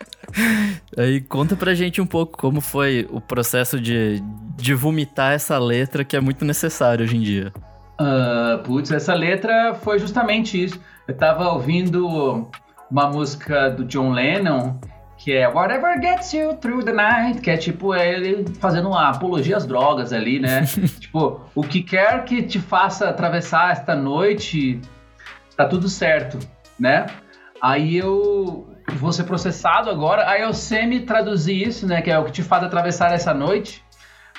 [0.97, 4.23] Aí conta pra gente um pouco como foi o processo de,
[4.57, 7.53] de vomitar essa letra que é muito necessário hoje em dia.
[7.99, 10.81] Ah, putz, essa letra foi justamente isso.
[11.07, 12.49] Eu tava ouvindo
[12.91, 14.79] uma música do John Lennon,
[15.19, 19.59] que é Whatever Gets You Through the Night, que é tipo ele fazendo uma apologia
[19.59, 20.63] às drogas ali, né?
[20.99, 24.81] tipo, o que quer que te faça atravessar esta noite,
[25.55, 26.39] tá tudo certo,
[26.79, 27.07] né?
[27.61, 32.01] Aí eu vou ser processado agora, aí eu semi-traduzi isso, né?
[32.03, 33.83] Que é o que te faz atravessar essa noite.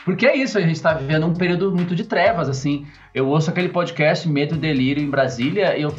[0.04, 2.88] Porque é isso, a gente tá vivendo um período muito de trevas, assim.
[3.14, 5.94] Eu ouço aquele podcast Medo e Delírio em Brasília e eu,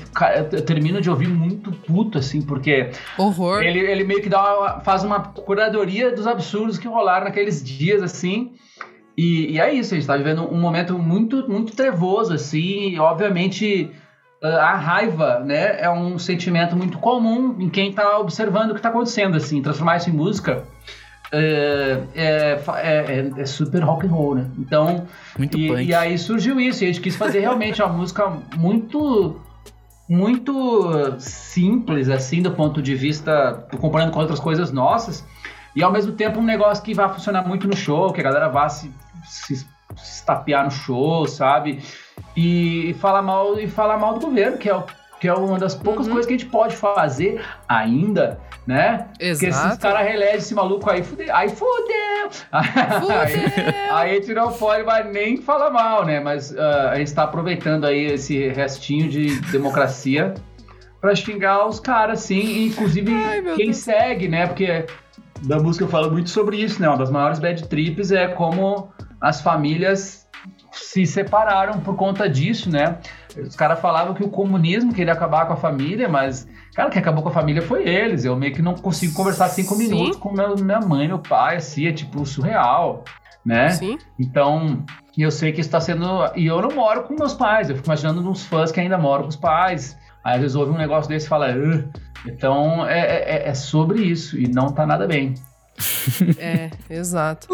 [0.51, 3.63] eu termino de ouvir muito puto, assim, porque Horror.
[3.63, 8.03] ele, ele meio que dá uma- faz uma curadoria dos absurdos que rolaram naqueles dias,
[8.03, 8.53] assim.
[9.17, 12.99] E, e é isso, a gente tá vivendo um momento muito, muito trevoso, assim, e
[12.99, 13.89] obviamente
[14.43, 18.89] a raiva, né, é um sentimento muito comum em quem tá observando o que tá
[18.89, 20.65] acontecendo, assim, transformar isso em música
[21.33, 24.47] é, é, é- é- é super rock and roll, né?
[24.59, 25.07] Então,
[25.39, 25.85] Muito e, punk.
[25.85, 29.41] e aí surgiu isso, e a gente quis fazer realmente uma música muito
[30.09, 35.25] muito simples, assim, do ponto de vista, comparando com outras coisas nossas,
[35.75, 38.49] e ao mesmo tempo um negócio que vai funcionar muito no show, que a galera
[38.49, 38.93] vá se,
[39.25, 41.83] se, se estapear no show, sabe?
[42.37, 44.85] E, falar mal e falar mal do governo, que é, o-
[45.21, 46.13] que é uma das poucas Uhum.
[46.13, 49.07] coisas que a gente pode fazer ainda, né?
[49.11, 49.79] Porque esses Exato.
[49.81, 51.35] caras relegem esse maluco aí, fudeu.
[51.35, 52.31] Aí fudeu!
[52.31, 52.53] Fudeu.
[53.93, 56.21] Aí a gente não pode mais nem falar mal, né?
[56.21, 60.33] Mas ah, a gente está aproveitando aí esse restinho de democracia
[61.01, 62.67] pra xingar os caras, sim.
[62.69, 63.77] Inclusive, Ai, quem Deus.
[63.79, 64.47] segue, né?
[64.47, 64.87] Porque
[65.43, 66.89] da música fala muito sobre isso, né?
[66.89, 68.91] Uma das maiores bad trips é como
[69.21, 70.22] as famílias
[70.73, 72.99] se separaram por conta disso, né?
[73.37, 77.23] Os caras falavam que o comunismo queria acabar com a família, mas, cara, quem acabou
[77.23, 78.25] com a família foi eles.
[78.25, 79.89] Eu meio que não consigo conversar cinco Sim.
[79.89, 83.05] minutos com minha mãe, meu pai, assim, é tipo surreal,
[83.45, 83.71] né?
[83.71, 83.99] Sim.
[84.19, 84.85] Então,
[85.17, 86.07] eu sei que isso tá sendo.
[86.35, 89.25] E eu não moro com meus pais, eu fico imaginando uns fãs que ainda moram
[89.25, 89.97] com os pais.
[90.25, 91.51] Aí ouve um negócio desse e fala.
[91.55, 91.85] "Ugh".
[92.27, 95.35] Então é, é- é sobre isso e não tá nada bem.
[96.39, 97.49] É, exato.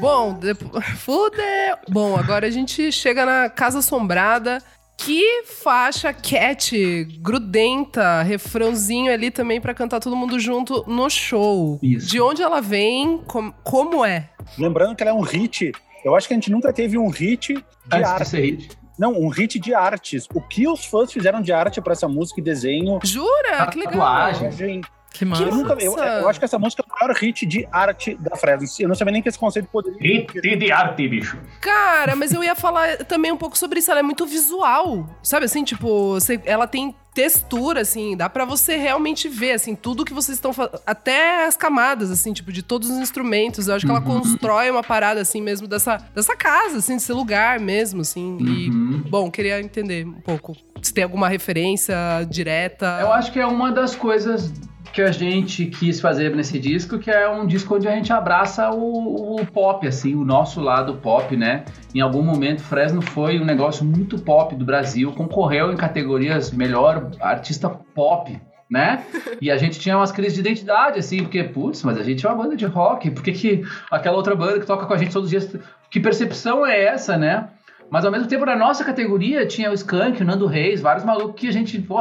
[0.00, 0.80] Bom, depo...
[0.96, 1.76] fudeu.
[1.88, 4.62] Bom, agora a gente chega na Casa Assombrada.
[5.00, 11.78] Que faixa cat, grudenta, refrãozinho ali também pra cantar todo mundo junto no show.
[11.80, 12.08] Isso.
[12.08, 13.18] De onde ela vem?
[13.18, 14.28] com- Como é?
[14.58, 15.70] Lembrando que ela é um hit.
[16.04, 18.28] Eu acho que a gente nunca teve um hit de Antes de arte.
[18.28, 18.70] ser hit.
[18.98, 20.26] Não, um hit de artes.
[20.34, 22.98] O que os fãs fizeram de arte pra essa música e desenho.
[23.04, 23.68] Jura?
[23.70, 23.92] Que legal.
[23.94, 24.80] Tatuagem.
[25.18, 25.44] Que eu, massa.
[25.46, 28.66] nunca, eu, eu acho que essa música é o maior hit de arte da Fresno.
[28.80, 30.20] Eu não sabia nem que esse conceito poderia.
[30.20, 31.38] Hit de arte, bicho.
[31.60, 33.90] Cara, mas eu ia falar também um pouco sobre isso.
[33.90, 35.08] Ela é muito visual.
[35.22, 40.04] Sabe assim, tipo, você- ela tem textura, assim, dá pra você realmente ver, assim, tudo
[40.04, 40.78] que vocês estão fazendo.
[40.86, 43.66] Até as camadas, assim, tipo, de todos os instrumentos.
[43.66, 44.20] Eu acho que ela Uhum.
[44.20, 48.38] constrói uma parada, assim, mesmo dessa, dessa casa, assim, desse lugar mesmo, assim.
[48.40, 49.02] E, Uhum.
[49.10, 50.56] bom, queria entender um pouco.
[50.80, 51.96] Se tem alguma referência
[52.30, 52.98] direta.
[53.00, 54.52] Eu acho que é uma das coisas
[54.98, 58.68] que a gente quis fazer nesse disco, que é um disco onde a gente abraça
[58.72, 61.64] o, o pop, assim, o nosso lado pop, né?
[61.94, 67.12] Em algum momento, Fresno foi um negócio muito pop do Brasil, concorreu em categorias melhor
[67.20, 69.04] artista pop, né?
[69.40, 72.28] E a gente tinha umas crises de identidade, assim, porque, putz, mas a gente é
[72.28, 75.12] uma banda de rock, por que, que aquela outra banda que toca com a gente
[75.12, 75.56] todos os dias,
[75.88, 77.50] que percepção é essa, né?
[77.88, 81.40] Mas ao mesmo tempo, na nossa categoria, tinha o Skank, o Nando Reis, vários malucos
[81.40, 82.00] que a gente, pô,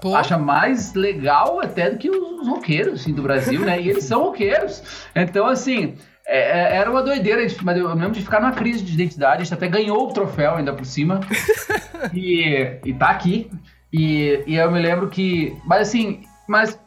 [0.00, 3.80] Pô, acha mais legal até do que os roqueiros assim, do Brasil, né?
[3.80, 4.82] E eles são roqueiros.
[5.14, 5.94] Então, assim,
[6.26, 9.44] é- é- era uma doideira, mas eu lembro de ficar numa crise de identidade, a
[9.44, 11.20] gente até ganhou o troféu ainda por cima.
[12.14, 13.50] e, e tá aqui.
[13.92, 15.56] E, e eu me lembro que.
[15.64, 16.78] Mas assim, mas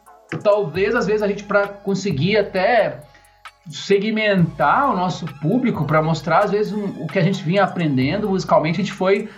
[0.42, 3.00] talvez às vezes a gente, pra conseguir até
[3.70, 8.28] segmentar o nosso público, pra mostrar às vezes um- o que a gente vinha aprendendo
[8.28, 9.28] musicalmente, a gente foi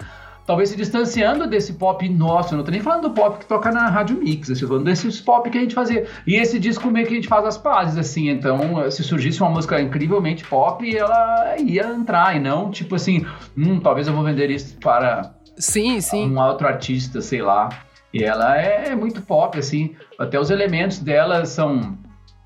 [0.46, 2.54] talvez se distanciando desse pop nosso.
[2.54, 4.84] Eu não tô nem falando do pop que toca na Rádio Mix, eu tô falando
[4.84, 6.06] desses pop que a gente fazia.
[6.26, 8.28] E esse disco meio que a gente faz as pazes, assim.
[8.28, 12.36] Então, se surgisse uma música incrivelmente pop, ela ia entrar.
[12.36, 13.26] E não, tipo assim,
[13.56, 16.30] hum, talvez eu vou vender isso para sim, sim.
[16.30, 17.68] um outro artista, sei lá.
[18.12, 19.96] E ela é muito pop, assim.
[20.18, 21.98] Até os elementos dela são,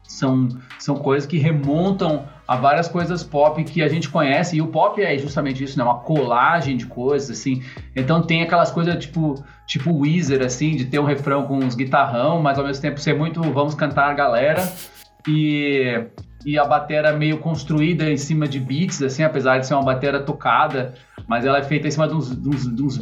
[0.02, 4.68] são, são coisas que remontam a várias coisas pop que a gente conhece, e o
[4.68, 5.84] pop é justamente isso, né?
[5.84, 7.62] Uma colagem de coisas, assim.
[7.94, 12.40] Então tem aquelas coisas tipo, tipo Weezer, assim, de ter um refrão com uns guitarrão,
[12.40, 14.66] mas ao mesmo tempo ser muito vamos cantar galera.
[15.28, 16.06] E,
[16.42, 20.18] e a batera meio construída em cima de beats, assim, apesar de ser uma batera
[20.18, 20.94] tocada,
[21.26, 22.98] mas ela é feita em cima de uns, de uns, de uns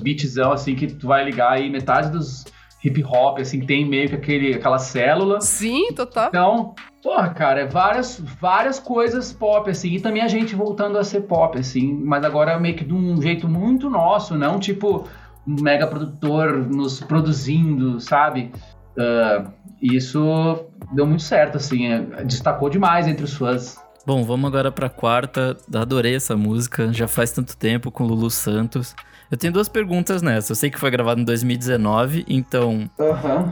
[0.53, 2.45] assim, que tu vai ligar aí metade dos
[2.87, 5.41] hip hop, assim, tem meio que aquele, aquela célula.
[5.41, 6.29] Sim, total.
[6.29, 11.05] Então, porra, cara, é várias, várias coisas pop, assim, e também a gente voltando a
[11.05, 15.07] ser pop, assim, mas agora meio que de um jeito muito nosso, não tipo
[15.47, 18.51] um mega produtor nos produzindo, sabe?
[18.99, 19.45] Ah,
[19.81, 23.77] isso deu muito certo, assim, é, destacou demais entre os fãs.
[24.07, 25.57] Bom, vamos agora pra quarta.
[25.75, 28.95] Adorei essa música, já faz tanto tempo com Lulu Santos.
[29.31, 30.53] Eu tenho duas perguntas nessa.
[30.53, 32.89] Eu sei que foi gravado em 2019, então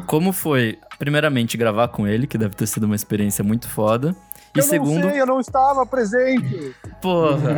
[0.06, 4.14] como foi, primeiramente, gravar com ele, que deve ter sido uma experiência muito foda.
[4.54, 6.74] E eu segundo, não sei, eu não estava presente.
[7.00, 7.54] porra.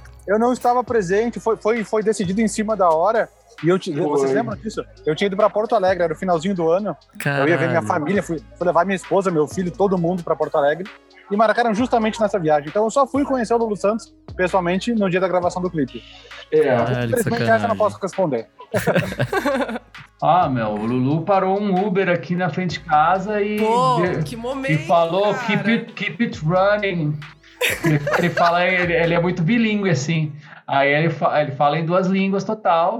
[0.26, 3.28] Eu não estava presente, foi, foi, foi decidido em cima da hora.
[3.64, 4.84] E eu te, vocês lembram disso?
[5.04, 6.96] Eu tinha ido para Porto Alegre, era o finalzinho do ano.
[7.24, 7.86] Eu ia ver minha Caralho.
[7.86, 10.88] família, fui, fui levar minha esposa, meu filho, todo mundo para Porto Alegre.
[11.30, 12.68] E marcaram justamente nessa viagem.
[12.68, 16.02] Então eu só fui conhecer o Lulu Santos pessoalmente no dia da gravação do clipe.
[16.52, 16.60] É.
[16.60, 18.48] Que Infelizmente essa eu não posso responder.
[20.22, 24.22] Ah, meu, o Lulu parou um Uber aqui na frente de casa e, Pô, de-
[24.22, 24.72] que momento.
[24.72, 25.46] e falou cara.
[25.46, 27.18] keep it, keep it running.
[27.82, 30.30] Ele, ele fala, ele, ele é muito bilíngue, assim.
[30.66, 32.98] Aí ele, fa- ele fala em duas línguas total.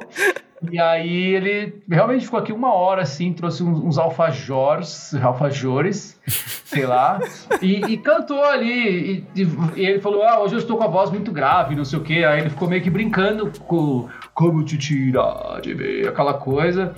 [0.71, 6.21] E aí ele realmente ficou aqui uma hora, assim, trouxe uns, uns alfajores, alfajores,
[6.65, 7.19] sei lá,
[7.63, 9.25] e, e cantou ali.
[9.35, 11.99] E, e- ele falou, ah, hoje eu estou com a voz muito grave, não sei
[11.99, 12.25] o quê.
[12.27, 16.95] Aí ele ficou meio que brincando com como te tirar de mim, aquela coisa.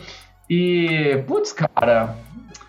[0.51, 2.17] E, putz, cara,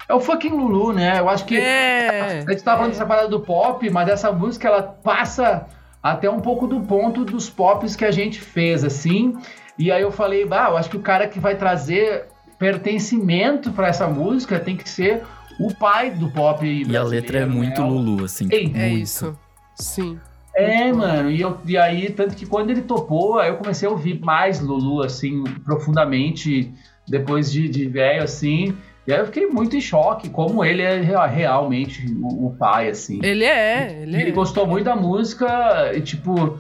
[0.08, 1.20] é o fucking Lulu, né?
[1.20, 2.44] Eu acho que É.
[2.48, 5.66] a gente tava falando dessa parada do pop, mas essa música ela passa
[6.02, 9.36] até um pouco do ponto dos pops que a gente fez, assim.
[9.78, 12.26] E aí eu falei, bah, eu acho que o cara que vai trazer
[12.60, 15.24] pertencimento pra essa música tem que ser
[15.60, 17.88] o pai do pop E a letra é muito né?
[17.88, 18.48] Lulu, assim.
[18.52, 19.02] Ei, É muito.
[19.04, 19.38] isso.
[19.76, 20.20] Sim.
[20.56, 23.92] É, mano, e, eu, e aí, tanto que quando ele topou, aí eu comecei a
[23.92, 26.72] ouvir mais Lulu, assim, profundamente,
[27.08, 28.76] depois de, de velho, assim.
[29.08, 32.90] E aí eu fiquei muito em choque, como ele é rea- realmente o, o pai,
[32.90, 33.20] assim.
[33.24, 34.32] Ele é, ele Ele é.
[34.32, 36.58] gostou muito da música e, tipo,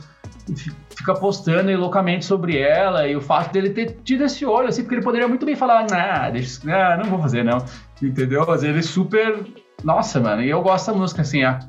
[0.89, 4.82] fica postando aí loucamente sobre ela e o fato dele ter tido esse olho, assim,
[4.82, 7.63] porque ele poderia muito bem falar, nah, deixa, ah, não vou fazer, não.
[8.01, 8.45] Entendeu?
[8.47, 9.45] Mas ele super.
[9.84, 11.60] Nossa, mano, e eu gosto da música, assim, é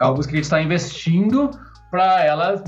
[0.00, 1.50] é uma música que a gente tá investindo
[1.90, 2.64] pra ela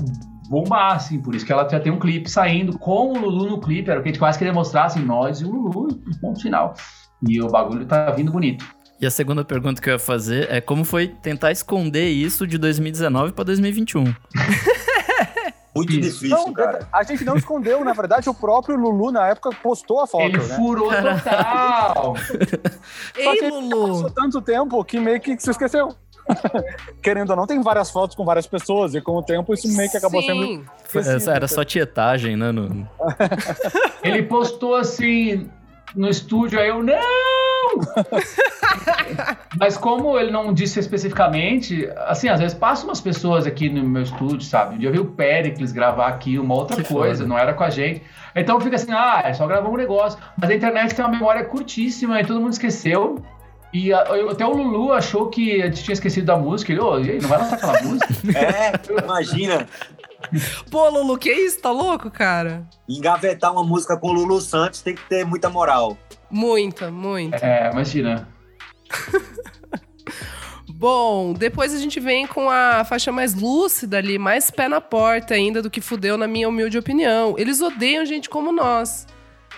[0.49, 3.59] bombar, assim, por isso que ela já tem um clipe saindo com o Lulu no
[3.59, 6.39] clipe, era o que a gente quase queria mostrar, assim, nós e o Lulu, ponto
[6.39, 6.75] final.
[7.27, 8.63] E o bagulho tá vindo bonito.
[9.01, 12.57] E a segunda pergunta que eu ia fazer é como foi tentar esconder isso de
[12.57, 14.03] 2019 pra 2021?
[15.75, 16.01] Muito Isso.
[16.23, 16.87] difícil, Não, cara.
[16.93, 20.37] a gente não escondeu, na verdade, o próprio Lulu na época postou a foto, Ele
[20.37, 20.55] né?
[20.55, 22.15] furou total!
[23.17, 23.87] Ei, que- Lulu.
[23.93, 25.89] Passou tanto tempo que meio que se esqueceu.
[27.01, 29.89] Querendo ou não, tem várias fotos com várias pessoas, e com o tempo isso meio
[29.89, 30.43] que acabou sendo.
[30.45, 30.65] Sim.
[30.85, 32.51] Foi- Esqueci, era só tietagem, né?
[32.51, 32.87] no-
[34.03, 35.49] Ele postou assim
[35.95, 36.93] no estúdio, aí eu, não!
[39.57, 44.01] Mas como ele não disse especificamente, assim, às vezes passam umas pessoas aqui no meu
[44.03, 44.75] estúdio, sabe?
[44.75, 47.29] Um dia eu vi o Pericles gravar aqui uma outra Que coisa, foda.
[47.29, 48.01] não era com a gente.
[48.35, 50.19] Então fica assim, ah, é só gravar um negócio.
[50.37, 53.23] Mas a internet tem uma memória curtíssima e todo mundo esqueceu.
[53.71, 56.71] E a- eu- até o Lulu achou que a gente tinha esquecido da música.
[56.71, 58.07] Ele, ô, aí, não vai lançar aquela música?
[58.37, 59.67] É, imagina,
[60.71, 61.59] Pô, Lulu, que isso?
[61.61, 62.63] Tá louco, cara?
[62.87, 65.97] engavetar uma música com Lulu Santos tem que ter muita moral.
[66.33, 67.37] Muita, muita.
[67.45, 68.27] É, imagina.
[70.67, 75.33] Bom, depois a gente vem com a faixa mais lúcida ali, mais pé na porta
[75.33, 77.35] ainda do que fudeu, na minha humilde opinião.
[77.37, 79.07] Eles odeiam gente como nós.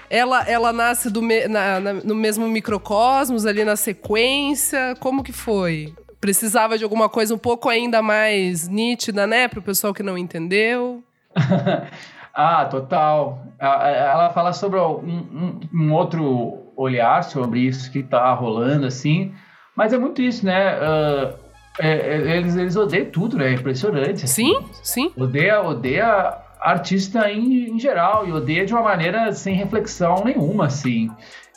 [0.09, 4.95] Ela, ela nasce do me- na- na- no mesmo microcosmos, ali na sequência.
[4.99, 5.93] Como que foi?
[6.21, 9.47] Precisava de alguma coisa um pouco ainda mais nítida, né?
[9.47, 11.03] Pro pessoal que não entendeu.
[12.38, 13.39] Ah, total.
[13.57, 19.33] Ela fala sobre um, um- um outro olhar sobre isso que tá rolando, assim.
[19.75, 20.77] Mas é muito isso, né?
[20.79, 21.33] Ah,
[21.79, 23.49] é- eles, eles odeiam tudo, né?
[23.49, 24.23] É impressionante.
[24.25, 24.53] assim.
[24.53, 25.11] Sim, sim.
[25.17, 31.09] Odeia, odeia artista em, em geral e odeia de uma maneira sem reflexão nenhuma, assim.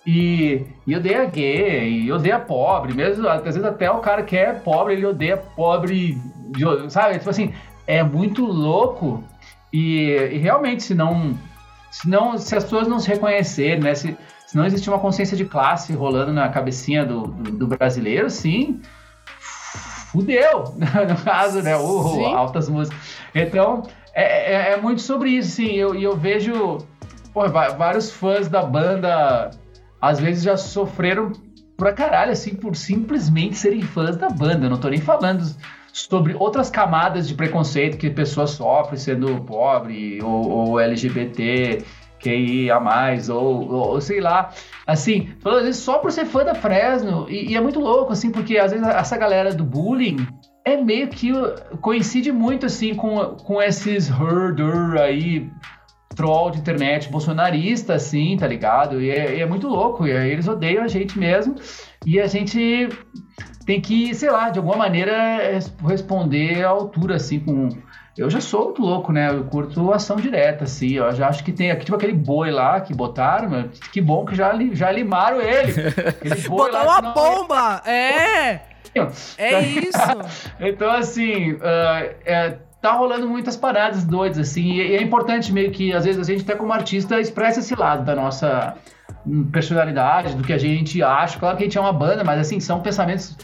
[0.06, 4.52] E, e odeia gay, e odeia pobre, mesmo às vezes até o cara que é
[4.54, 6.16] pobre, ele odeia pobre,
[6.88, 7.18] sabe?
[7.18, 7.52] Tipo assim,
[7.86, 9.22] é muito louco
[9.72, 11.36] e, e realmente, se não,
[11.90, 13.94] se não, se as pessoas não se reconhecerem, né?
[13.94, 14.16] Se,
[14.48, 18.80] se não existir uma consciência de classe rolando na cabecinha do, do, do brasileiro, sim,
[20.10, 21.76] fudeu, no caso, né?
[21.76, 22.34] Uh, Sim.
[22.34, 22.98] altas músicas.
[23.34, 23.82] Então,
[24.14, 25.66] é, é- é muito sobre isso, sim.
[25.66, 26.78] E eu, eu vejo
[27.34, 29.50] pô, vários fãs da banda,
[30.00, 31.30] às vezes já sofreram
[31.76, 34.64] pra caralho, assim, por simplesmente serem fãs da banda.
[34.64, 35.44] Eu não tô nem falando
[35.92, 41.84] sobre outras camadas de preconceito que pessoas sofrem sendo pobre ou, ou LGBT,
[42.20, 42.78] QIA+,
[43.32, 44.50] ou, ou sei lá.
[44.86, 47.26] Assim, às vezes só por ser fã da Fresno.
[47.28, 50.16] E, e é muito louco, assim, porque às vezes essa galera do bullying
[50.64, 51.32] é meio que
[51.80, 55.50] coincide muito, assim, com, com esses herder aí,
[56.14, 59.00] troll de internet bolsonarista, assim, tá ligado?
[59.00, 61.54] E é, é muito louco, e eles odeiam a gente mesmo,
[62.04, 62.88] e a gente
[63.64, 67.68] tem que, sei lá, de alguma maneira res- responder à altura, assim, com...
[68.18, 69.30] Eu já sou muito louco, né?
[69.30, 70.94] Eu curto ação direta, assim.
[70.94, 74.24] Eu já acho que tem aqui, tipo aquele boi lá que botaram, meu, que bom
[74.26, 75.72] que já, li- já limaram ele.
[76.08, 77.82] Aquele boi Botar lá, uma bomba!
[77.86, 78.60] É!
[79.38, 79.98] É isso!
[80.58, 85.70] então, assim, ah, é, tá rolando muitas paradas doidas, assim, e, e é importante meio
[85.70, 88.74] que, às vezes, a gente até como artista expressa esse lado da nossa
[89.24, 91.38] hum, personalidade, do que a gente acha.
[91.38, 93.36] Claro que a gente é uma banda, mas, assim, são pensamentos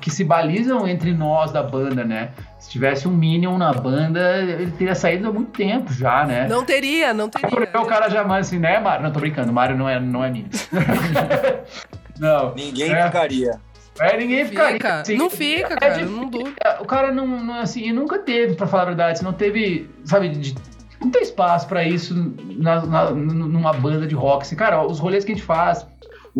[0.00, 2.30] que se balizam entre nós da banda, né?
[2.58, 6.46] Se tivesse um Minion na banda, ele teria saído há muito tempo já, né?
[6.48, 7.48] Não teria, não teria.
[7.48, 9.02] Porque o cara já manda assim, né, Mário?
[9.04, 10.48] Não, tô brincando, Mário não é, não é Minion.
[12.18, 12.54] não.
[12.54, 13.06] Ninguém É.
[13.06, 13.60] ficaria.
[13.98, 14.72] É, ninguém ficaria.
[14.74, 15.00] Fica.
[15.00, 15.16] assim.
[15.16, 15.94] Não fica, É cara.
[15.94, 16.16] difícil.
[16.16, 16.52] Não duro.
[16.80, 20.28] O cara não, não, assim, e nunca teve, pra falar a verdade, não teve, sabe,
[20.30, 20.54] de-
[21.00, 22.14] não tem espaço pra isso
[22.58, 24.42] na, na- numa banda de rock.
[24.42, 25.86] Assim, cara, os rolês que a gente faz,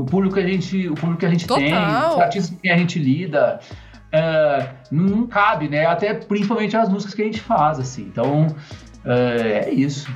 [0.00, 2.70] o público que a gente, o público que a gente tem, os artistas com quem
[2.70, 3.60] a gente lida,
[4.12, 5.86] é, não, cabe, né?
[5.86, 8.02] Até principalmente as músicas que a gente faz, assim.
[8.02, 8.48] Então,
[9.04, 10.10] é, é isso.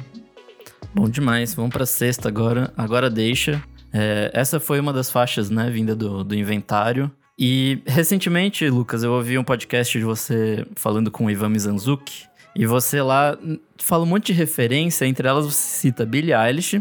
[0.95, 1.55] Bom demais.
[1.55, 2.73] Vamos pra sexta agora.
[2.77, 3.63] Agora deixa.
[3.93, 7.11] É, essa foi uma das faixas, né, vinda do, do inventário.
[7.39, 12.27] E recentemente, Lucas, eu ouvi um podcast de você falando com o Ivan Mizanzuki.
[12.57, 13.37] E você lá
[13.79, 16.81] fala um monte de referência, entre elas você cita Billie Eilish,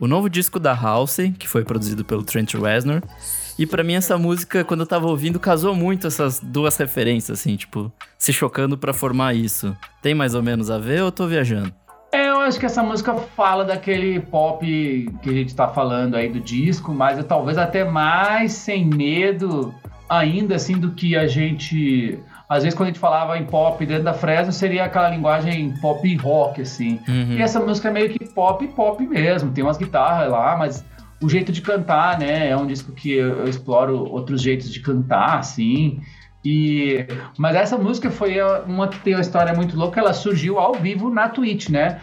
[0.00, 3.02] o novo disco da Halsey, que foi produzido pelo Trent Reznor.
[3.58, 7.54] E pra mim essa música, quando eu tava ouvindo, casou muito essas duas referências, assim,
[7.56, 9.76] tipo, se chocando pra formar isso.
[10.00, 11.70] Tem mais ou menos a ver ou eu tô viajando?
[12.10, 14.64] É, eu acho que essa música fala daquele pop
[15.22, 19.72] que a gente tá falando aí do disco, mas é talvez até mais sem medo
[20.08, 22.18] ainda assim do que a gente.
[22.50, 26.16] Às vezes, quando a gente falava em pop dentro da Fresno, seria aquela linguagem pop
[26.16, 26.98] rock, assim.
[27.06, 27.34] Uhum.
[27.34, 29.52] E essa música é meio que pop, pop mesmo.
[29.52, 30.84] Tem umas guitarras lá, mas
[31.22, 32.48] o jeito de cantar, né?
[32.48, 36.00] É um disco que eu, eu exploro outros jeitos de cantar, assim.
[36.44, 37.06] E,
[37.38, 40.00] mas essa música foi uma que tem uma história muito louca.
[40.00, 42.00] Ela surgiu ao vivo na Twitch, né?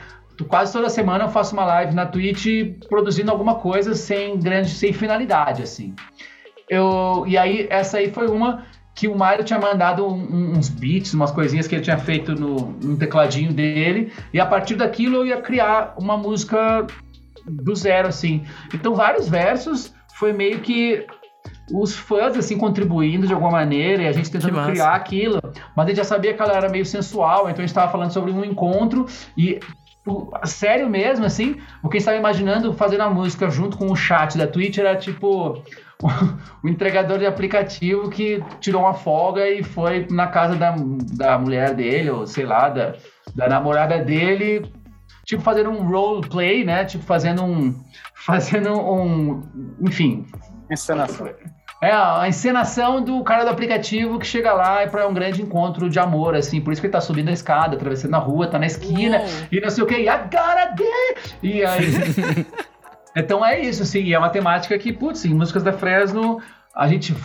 [0.47, 2.45] Quase toda semana eu faço uma live na Twitch
[2.87, 5.93] produzindo alguma coisa sem grande, sem finalidade, assim.
[6.69, 8.63] Eu, e aí, essa aí foi uma
[8.97, 12.71] que o Mário tinha mandado um- uns beats, umas coisinhas que ele tinha feito no,
[12.83, 16.87] no tecladinho dele, e a partir daquilo eu ia criar uma música
[17.45, 18.43] do zero, assim.
[18.73, 21.05] Então, vários versos foi meio que
[21.71, 25.39] os fãs, assim, contribuindo de alguma maneira, e a gente tentando criar aquilo,
[25.75, 28.11] mas a gente já sabia que ela era meio sensual, então a gente estava falando
[28.11, 29.05] sobre um encontro,
[29.37, 29.59] e
[30.45, 34.47] sério mesmo, assim, o que estava imaginando fazendo a música junto com o chat da
[34.47, 35.61] Twitch era tipo
[36.63, 40.75] o entregador de aplicativo que tirou uma folga e foi na casa da,
[41.13, 42.95] da mulher dele, ou sei lá, da,
[43.33, 44.71] da namorada dele,
[45.25, 46.85] tipo fazendo um roleplay, né?
[46.85, 47.73] Tipo fazendo um.
[48.27, 49.41] Fazendo um.
[49.79, 50.25] Enfim.
[50.69, 51.29] Encenação.
[51.81, 55.89] É a encenação do cara do aplicativo que chega lá e para um grande encontro
[55.89, 56.59] de amor, assim.
[56.59, 59.27] Por isso que ele tá subindo a escada, atravessando a rua, tá na esquina Uou.
[59.51, 61.37] e não sei o que, gotta get!
[61.43, 62.45] E aí.
[63.19, 66.39] então é isso, assim, e é uma temática que, putz, em músicas da Fresno
[66.75, 67.15] a gente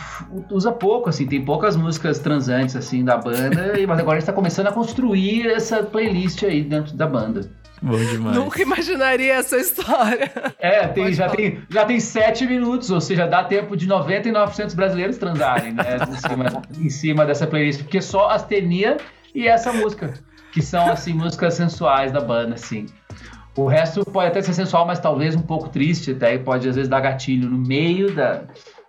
[0.49, 4.25] usa pouco, assim, tem poucas músicas transantes, assim, da banda, e- mas agora a gente
[4.27, 7.51] tá começando a construir essa playlist aí dentro da banda.
[7.79, 8.35] Bom demais.
[8.37, 10.31] Nunca imaginaria essa história.
[10.57, 11.35] É, tem, Pode já, falar.
[11.35, 15.97] tem, já tem sete minutos, ou seja, dá tempo de 99% dos brasileiros transarem, né?
[16.09, 18.97] Em cima, em cima dessa playlist, porque só Astenia
[19.35, 20.13] e essa música,
[20.53, 22.85] que são, assim, músicas sensuais da banda, assim.
[23.55, 26.75] O resto pode até ser sensual, mas talvez um pouco triste, até e pode às
[26.75, 28.41] vezes dar gatilho no meio da,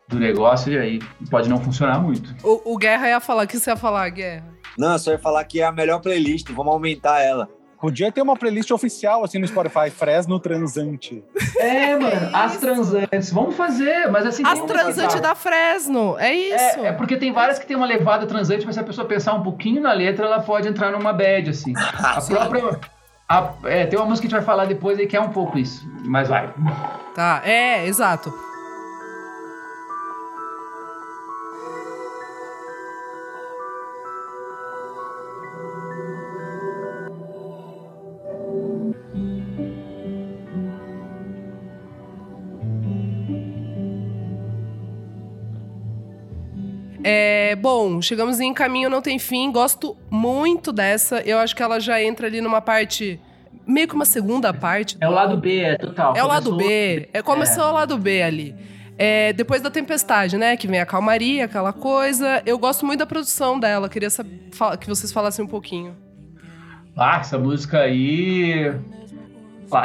[0.09, 0.99] do negócio e aí
[1.31, 2.35] pode não funcionar muito.
[2.43, 4.45] O, o Guerra ia falar, o que você ia falar, Guerra?
[4.79, 7.49] Não, eu só ia falar que é a melhor playlist, vamos aumentar ela.
[7.79, 11.23] Podia ter uma playlist oficial assim no Spotify, Fresno Transante.
[11.59, 14.43] É, mano, as transantes, vamos fazer, mas assim...
[14.43, 15.21] As levada.
[15.21, 16.81] da Fresno, é isso.
[16.81, 19.35] É, é porque tem várias que tem uma levada transante, mas se a pessoa pensar
[19.35, 21.75] um pouquinho na letra, ela pode entrar numa bad, assim.
[21.77, 22.81] A própria.
[23.29, 25.31] A- é, tem uma música que a gente vai falar depois aí que é um
[25.31, 26.53] pouco isso, mas vai.
[27.15, 28.33] Tá, é, exato.
[47.07, 49.53] É, bom, chegamos em Caminho Não Tem Fim.
[49.53, 51.21] Gosto muito dessa.
[51.21, 53.21] Eu acho que ela já entra ali numa parte.
[53.67, 54.97] Meio que uma segunda parte.
[55.01, 56.17] É o lado B, é total.
[56.17, 57.09] É o lado Começou- B.
[57.13, 58.55] É, começou o lado B ali.
[58.97, 60.57] É, depois da tempestade, né?
[60.57, 62.43] Que vem a calmaria, aquela coisa.
[62.47, 63.89] Eu gosto muito da produção dela.
[63.89, 64.09] Queria
[64.81, 65.95] que vocês falassem um pouquinho.
[66.97, 68.73] Ah, essa música aí.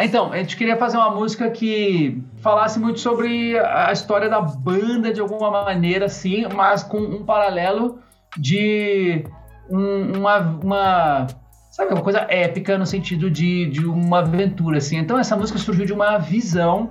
[0.04, 5.12] Então, a gente queria fazer uma música que falasse muito sobre a história da banda
[5.14, 8.00] de alguma maneira, assim, mas com um paralelo
[8.38, 9.24] de
[9.70, 11.28] um- uma, uma.
[11.72, 14.98] Sabe, uma coisa épica no sentido de, de uma aventura, assim.
[14.98, 16.90] Então, essa música surgiu de uma visão,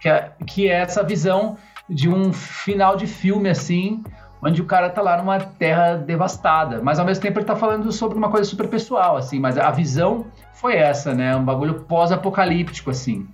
[0.00, 1.56] que é, que é essa visão
[1.90, 4.02] de um final de filme, assim,
[4.42, 7.92] onde o cara tá lá numa terra devastada, mas ao mesmo tempo ele tá falando
[7.92, 11.36] sobre uma coisa super pessoal, assim, mas a visão foi essa, né?
[11.36, 13.26] Um bagulho pós-apocalíptico, assim.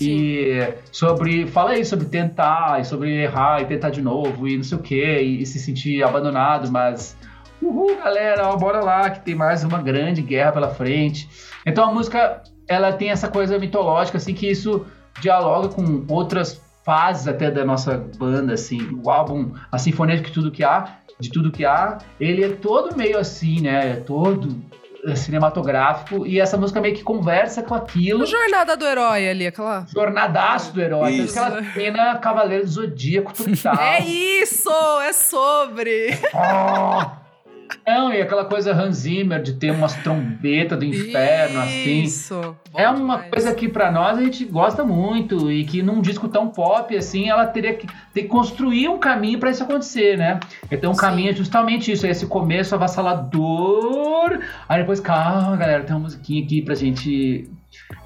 [0.00, 1.46] E sobre.
[1.46, 4.80] Fala aí sobre tentar, e sobre errar e tentar de novo, e não sei o
[4.80, 7.16] quê, e, e se sentir abandonado, mas.
[7.62, 11.28] Uhul, galera, ó, bora lá, que tem mais uma grande guerra pela frente.
[11.64, 14.84] Então a música, ela tem essa coisa mitológica, assim, que isso
[15.20, 19.00] dialoga com outras fases até da nossa banda, assim.
[19.02, 22.96] O álbum, a Sinfonia de Tudo Que Há, de Tudo Que Há, ele é todo
[22.96, 23.92] meio assim, né?
[23.92, 24.62] É todo
[25.06, 28.22] eh, cinematográfico, e essa música meio que conversa com aquilo.
[28.22, 29.86] A jornada do herói ali, aquela.
[29.92, 31.12] Jornadaço do herói.
[31.12, 31.32] Isso.
[31.32, 33.82] que ela pena Cavaleiro do Zodíaco total.
[33.82, 34.70] É isso!
[35.02, 36.18] É sobre!
[36.34, 37.23] Oh!
[37.86, 42.02] Não, e aquela coisa Hans Zimmer de ter umas trombetas do inferno, assim.
[42.02, 42.56] Isso!
[42.74, 43.30] É uma demais.
[43.30, 47.28] coisa que pra nós a gente gosta muito e que num disco tão pop assim,
[47.28, 50.40] ela teria que ter que construir um caminho pra isso acontecer, né?
[50.70, 51.00] Então o Sim.
[51.00, 54.40] caminho é justamente isso, é esse começo avassalador.
[54.68, 57.50] Aí depois, calma, galera, tem uma musiquinha aqui pra gente.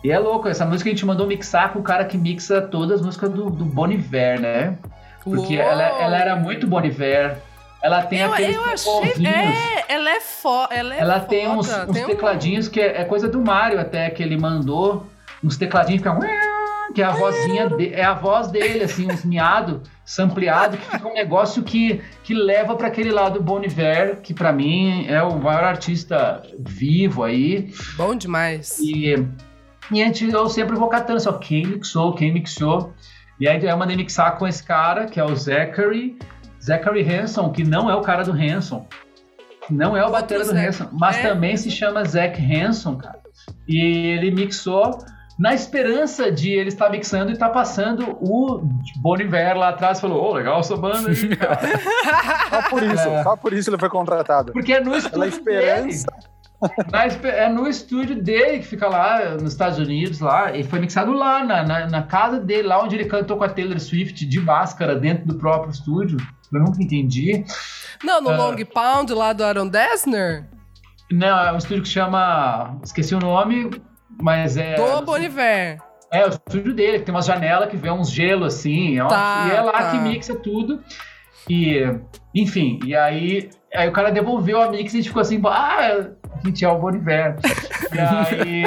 [0.03, 3.01] E é louco, essa música a gente mandou mixar com o cara que mixa todas
[3.01, 4.79] as músicas do, do Bon Iver, né?
[5.23, 7.39] Porque ela, ela era muito Bon Iver.
[7.83, 9.27] Ela tem Eu, aqueles eu achei.
[9.27, 10.75] É, ela é foda.
[10.75, 13.41] Ela, é Ela tem uns, foda, uns tem um- tecladinhos que é, é coisa do
[13.41, 15.07] Mario até, que ele mandou.
[15.43, 16.13] Uns tecladinhos que é...
[16.95, 21.07] Que é a vozinha de- é a voz dele, assim, uns miado, sampleado, que fica
[21.07, 25.37] um negócio que, que leva para aquele lado Bon Iver, que para mim é o
[25.39, 27.75] maior artista vivo aí.
[27.95, 28.79] Bom demais.
[28.81, 29.15] E,
[29.93, 32.95] e a gente, eu sempre vou catando só quem mixou, quem mixou.
[33.39, 36.19] E aí eu mandei mixar com esse cara, que é o Zachary,
[36.69, 38.87] Zachary Hanson, que não é o cara do Hanson.
[39.71, 40.53] Não é o batera do.
[40.57, 41.23] Hanson, mas É.
[41.29, 43.19] também se chama Zach Hanson, cara.
[43.67, 43.79] E
[44.17, 44.99] ele mixou
[45.39, 48.61] na esperança de ele estar mixando e estar passando o
[48.97, 50.01] Bon Iver lá atrás.
[50.01, 51.61] Falou, ô, legal essa banda aí, cara.
[52.51, 53.23] Só por isso, É.
[53.23, 54.53] só por isso ele foi contratado.
[54.53, 56.07] Porque é no Pela estúdio esperança.
[56.11, 56.29] dele.
[57.07, 60.53] Espe- é no estúdio dele, que fica lá nos Estados Unidos, lá.
[60.53, 63.49] Ele foi mixado lá, na, na, na casa dele, lá onde ele cantou com a
[63.49, 66.17] Taylor Swift de máscara dentro do próprio estúdio.
[66.53, 67.45] Eu nunca entendi.
[68.03, 68.37] Não, no Ah.
[68.37, 70.47] Long Pound lá do Aaron Dessner,
[71.11, 72.79] Não, é um estúdio que chama.
[72.83, 73.71] Esqueci o nome,
[74.21, 74.75] mas é.
[74.75, 75.79] do Boniver.
[76.11, 78.99] É, o estúdio dele, que tem uma janela que vê uns gelo assim.
[79.01, 79.91] ó, Tá, e é lá tá.
[79.91, 80.83] que mixa tudo.
[81.49, 81.81] E,
[82.35, 86.09] enfim, e aí, aí o cara devolveu a mix e a gente ficou assim, ah,
[86.45, 87.37] gente é o Boniver.
[87.95, 88.65] e aí.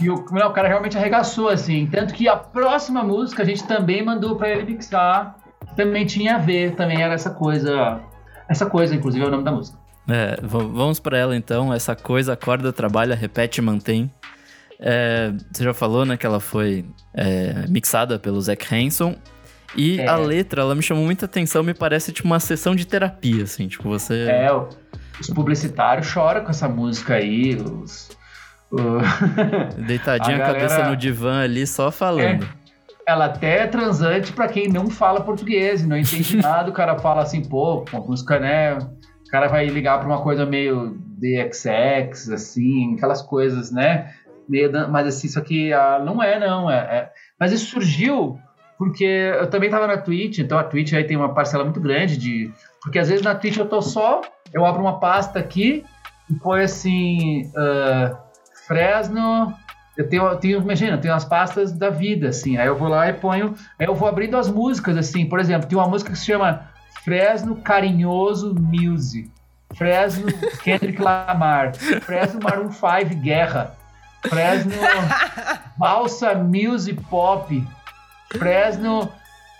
[0.00, 1.86] E o, não, o cara realmente arregaçou, assim.
[1.86, 5.36] Tanto que a próxima música a gente também mandou pra ele mixar.
[5.76, 8.00] Também tinha a ver, também era essa coisa.
[8.48, 9.78] Essa coisa, inclusive, é o nome da música.
[10.08, 11.72] É, vamos pra ela então.
[11.74, 14.10] Essa coisa acorda, trabalha, repete e mantém.
[14.80, 19.16] É, você já falou, né, que ela foi é, mixada pelo Zac Hanson.
[19.76, 20.06] E É.
[20.08, 23.68] a letra, ela me chamou muita atenção, me parece tipo uma sessão de terapia, assim,
[23.68, 24.26] tipo, você...
[24.28, 24.48] É,
[25.20, 27.54] os publicitários choram com essa música aí.
[27.56, 28.10] Os,
[28.70, 29.00] o-
[29.86, 32.46] Deitadinha A a, cabeça galera- no divã ali, só falando.
[33.06, 36.70] ela até é transante pra quem não fala português, não entende nada.
[36.70, 38.74] O cara fala assim, pô, uma música, né?
[38.74, 44.12] O cara vai ligar pra uma coisa meio DXX, assim, aquelas coisas, né?
[44.48, 46.70] Meio mas assim, isso aqui ah, não é, não.
[46.70, 48.38] É, é- Mas isso surgiu
[48.78, 52.16] porque eu também tava na Twitch, então a Twitch aí tem uma parcela muito grande
[52.16, 52.50] de.
[52.82, 54.22] Porque às vezes na Twitch eu tô só,
[54.52, 55.84] eu abro uma pasta aqui
[56.30, 57.50] e põe assim.
[57.56, 58.16] ah,
[58.66, 59.54] Fresno.
[59.96, 62.56] Eu tenho, eu tenho, imagina, eu tenho as pastas da vida, assim.
[62.56, 63.56] Aí eu vou lá e ponho.
[63.76, 65.26] Aí eu vou abrindo as músicas, assim.
[65.26, 66.68] Por exemplo, tem uma música que se chama
[67.02, 69.28] Fresno Carinhoso Music.
[69.74, 70.26] Fresno
[70.62, 71.74] Kendrick Lamar.
[71.74, 73.74] Fresno Maroon 5 Guerra.
[74.28, 74.72] Fresno
[75.76, 77.66] Valsa Music Pop.
[78.30, 79.10] Fresno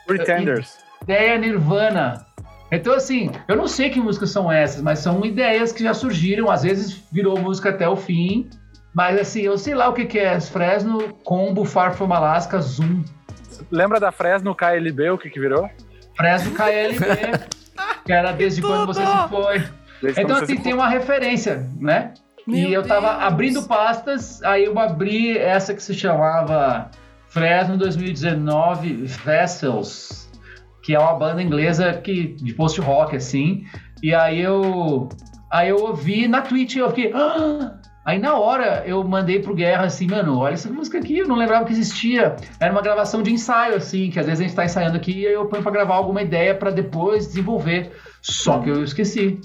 [0.07, 0.79] Pretenders.
[1.03, 2.28] Ideia Nirvana.
[2.71, 6.51] Então, assim, eu não sei que músicas são essas, mas são ideias que já surgiram.
[6.51, 8.49] Às vezes virou música até o fim.
[8.95, 10.39] Mas, assim, eu sei lá o que, que é.
[10.41, 13.05] Fresno, Combo, Far From Alaska, Zoom.
[13.71, 15.69] Lembra da Fresno KLB, o que que virou?
[16.17, 17.49] Fresno KLB.
[18.05, 19.63] Que era desde quando você se foi.
[20.03, 22.13] Desde Então, assim, tem uma referência, né?
[22.47, 23.23] e Meu eu tava Deus.
[23.23, 26.91] abrindo pastas, aí eu abri essa que se chamava
[27.29, 30.28] Fresno 2019 Vessels,
[30.89, 33.67] que é uma banda inglesa que, de post-rock, assim.
[34.03, 35.07] E aí eu,
[35.53, 37.13] aí eu ouvi na Twitch, eu fiquei...
[37.15, 37.75] "Ah!"
[38.07, 41.37] Aí na hora eu mandei pro Guerra assim, mano, olha essa música aqui, eu não
[41.37, 42.37] lembrava que existia.
[42.59, 45.25] Era uma gravação de ensaio, assim, que às vezes a gente tá ensaiando aqui e
[45.27, 47.93] eu ponho pra gravar alguma ideia pra depois desenvolver.
[48.23, 49.39] Só que eu esqueci.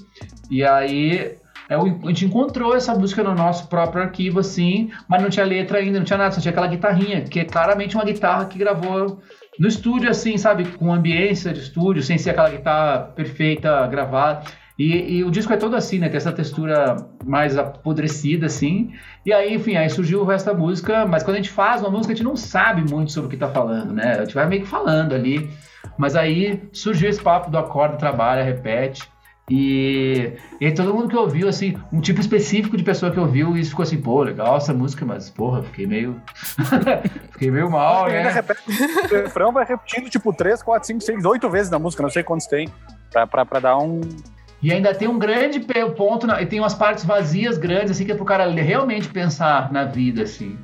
[0.50, 1.36] E aí
[1.68, 5.78] é, a gente encontrou essa música no nosso próprio arquivo, assim, mas não tinha letra
[5.78, 9.20] ainda, não tinha nada, só tinha aquela guitarrinha, que é claramente uma guitarra que gravou
[9.58, 14.44] no estúdio, assim, sabe, com ambiência de estúdio, sem ser aquela guitarra perfeita, gravada.
[14.76, 16.08] E, e o disco é todo assim, né?
[16.08, 18.92] Tem essa textura mais apodrecida, assim.
[19.24, 21.06] E aí, enfim, aí surgiu o resto da música.
[21.06, 23.36] Mas quando a gente faz uma música, a gente não sabe muito sobre o que
[23.36, 24.16] tá falando, né?
[24.18, 25.48] A gente vai meio que falando ali.
[25.96, 29.08] Mas aí surgiu esse papo do acorda, trabalha, repete.
[29.50, 33.70] E, e todo mundo que ouviu, assim, um tipo específico de pessoa que ouviu isso
[33.70, 36.20] ficou assim, pô, legal essa música, mas porra, fiquei meio.
[37.32, 38.30] fiquei meio mal, né?
[38.30, 38.60] repete,
[39.12, 42.22] o refrão vai repetindo tipo 3, 4, 5, 6, 8 vezes na música, não sei
[42.22, 42.68] quantos tem.
[43.12, 44.00] Pra, pra, pra dar um.
[44.62, 45.60] E ainda tem um grande
[45.94, 49.70] ponto, na- e tem umas partes vazias grandes, assim, que é pro cara realmente pensar
[49.70, 50.58] na vida, assim,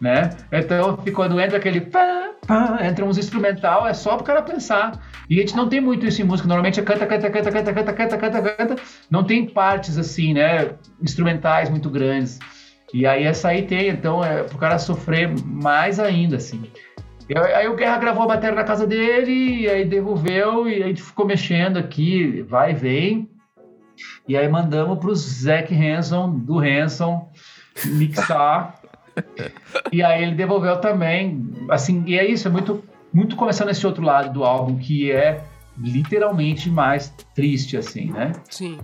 [0.00, 0.30] né?
[0.50, 5.00] Então, quando entra aquele pá, pá, entra uns instrumental, é só pro cara pensar.
[5.28, 7.72] E a gente não tem muito isso em música, normalmente é canta, canta, canta, canta,
[7.72, 8.82] canta, canta, canta, canta.
[9.10, 10.70] Não tem partes, assim, né,
[11.02, 12.38] instrumentais muito grandes.
[12.92, 16.62] E aí essa aí tem, então é pro cara sofrer mais ainda, assim.
[17.54, 21.02] Aí o Guerra gravou a bateria na casa dele, e aí devolveu, e a gente
[21.02, 23.30] ficou mexendo aqui, vai e vem.
[24.26, 27.30] E aí mandamos pro Zac Hanson, do Hanson,
[27.84, 28.79] mixar.
[29.92, 31.48] E aí ele devolveu também.
[31.68, 35.42] Assim, e é isso, é muito, muito começando esse outro lado do álbum, que é
[35.78, 38.32] literalmente mais triste, assim, né?
[38.48, 38.78] Sim.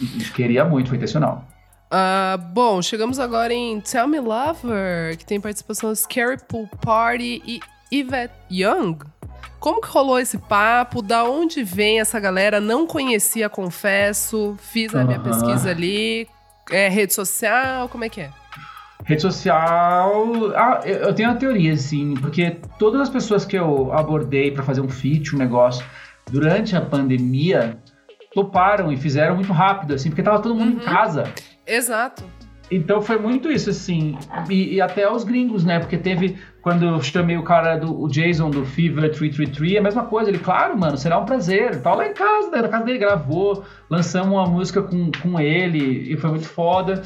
[0.00, 1.46] E Queria muito, foi intencional.
[1.90, 7.42] Ah, bom, chegamos agora em Tell Me Lover, que tem participação de Scary Pool Party
[7.46, 7.60] e
[7.92, 8.98] Yvette Young.
[9.58, 11.00] Como que rolou esse papo?
[11.00, 12.60] Da onde vem essa galera?
[12.60, 14.56] Não conhecia, confesso.
[14.60, 16.28] Fiz a minha pesquisa ali.
[16.70, 18.30] É rede social, como é que é?
[19.06, 20.52] Rede social.
[20.54, 24.80] Ah, eu tenho uma teoria, assim, porque todas as pessoas que eu abordei para fazer
[24.80, 25.84] um feat, um negócio,
[26.30, 27.78] durante a pandemia,
[28.34, 30.92] toparam e fizeram muito rápido, assim, porque tava todo mundo em Uhum.
[30.92, 31.24] casa.
[31.66, 32.24] Exato.
[32.68, 34.18] Então foi muito isso, assim.
[34.50, 35.78] E, e até os gringos, né?
[35.78, 36.36] Porque teve.
[36.60, 40.30] Quando eu chamei o cara do o Jason do Fever 333, a mesma coisa.
[40.30, 41.80] Ele, claro, mano, será um prazer.
[41.80, 46.12] Tava lá em casa, né, na casa dele, gravou, lançamos uma música com, com ele
[46.12, 47.00] e foi muito foda.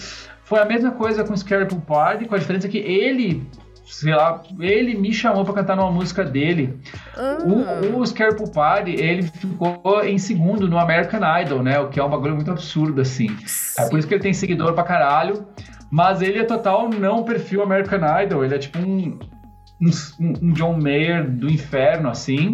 [0.50, 3.48] Foi a mesma coisa com o Scary Pool Party, com a diferença que ele,
[3.86, 6.76] sei lá, ele me chamou pra cantar numa música dele.
[7.16, 11.78] Ah, O, o Scary Pool Party, ele ficou em segundo no American Idol, né?
[11.78, 13.28] O que é um bagulho muito absurdo, assim.
[13.78, 15.46] É por isso que ele tem seguidor pra caralho.
[15.88, 18.44] Mas ele é total não perfil American Idol.
[18.44, 19.20] Ele é tipo um,
[19.80, 22.52] um, um John Mayer do inferno, assim.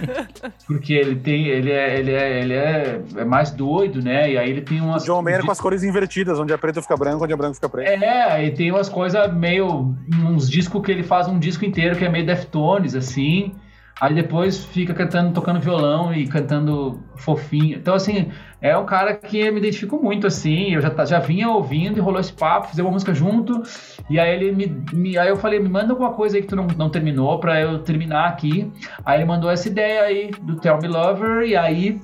[0.66, 1.46] porque ele tem.
[1.46, 4.32] Ele é, ele é, ele é, é mais doido, né?
[4.32, 5.04] E aí ele tem umas.
[5.04, 7.68] John Mayer com as cores invertidas, onde é preto fica branco, onde é branco fica
[7.68, 7.88] preto.
[7.88, 9.94] É, e tem umas coisas meio.
[10.24, 13.54] uns discos que ele faz um disco inteiro que é meio Deftones, assim.
[14.00, 17.78] Aí depois fica cantando, tocando violão e cantando fofinho.
[17.78, 18.30] Então, assim,
[18.60, 20.74] é um cara que me identifico muito, assim.
[20.74, 23.62] Eu já, tá- já vinha ouvindo e rolou esse papo, fizemos uma música junto.
[24.10, 26.56] E aí ele me, me- Aí eu falei, me manda alguma coisa aí que tu
[26.56, 28.70] não, não terminou pra eu terminar aqui.
[29.04, 32.00] Aí ele mandou essa ideia aí do Tell Me Lover, e aí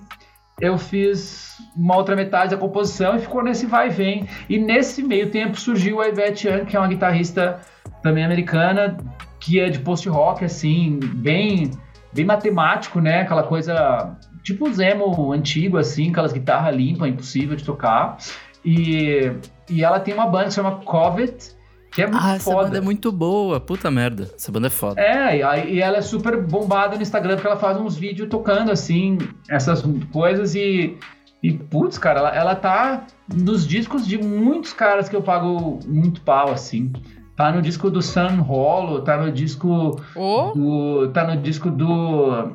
[0.60, 4.26] eu fiz uma outra metade da composição e ficou nesse vai e vem.
[4.48, 7.58] E nesse meio tempo surgiu a Ivete Young, que é uma guitarrista
[8.02, 8.96] também americana,
[9.40, 11.70] que é de post-rock, assim, bem,
[12.12, 13.22] bem matemático, né?
[13.22, 18.16] Aquela coisa tipo Zemo antigo, assim, aquelas guitarras limpas, impossível de tocar.
[18.64, 19.32] E,
[19.68, 21.56] e ela tem uma banda que se chama Covet,
[21.90, 22.64] que é muito Ah, essa foda.
[22.64, 23.58] banda é muito boa.
[23.58, 24.30] Puta merda.
[24.36, 25.00] Essa banda é foda.
[25.00, 28.70] É, e, e ela é super bombada no Instagram porque ela faz uns vídeos tocando
[28.70, 29.18] assim,
[29.48, 29.82] essas
[30.12, 30.96] coisas e.
[31.42, 36.20] E, putz, cara, ela, ela tá nos discos de muitos caras que eu pago muito
[36.20, 36.92] pau, assim.
[37.40, 41.08] Tá no disco do Sun Hollow, tá no disco Ô, do.
[41.10, 42.52] Tá no disco do.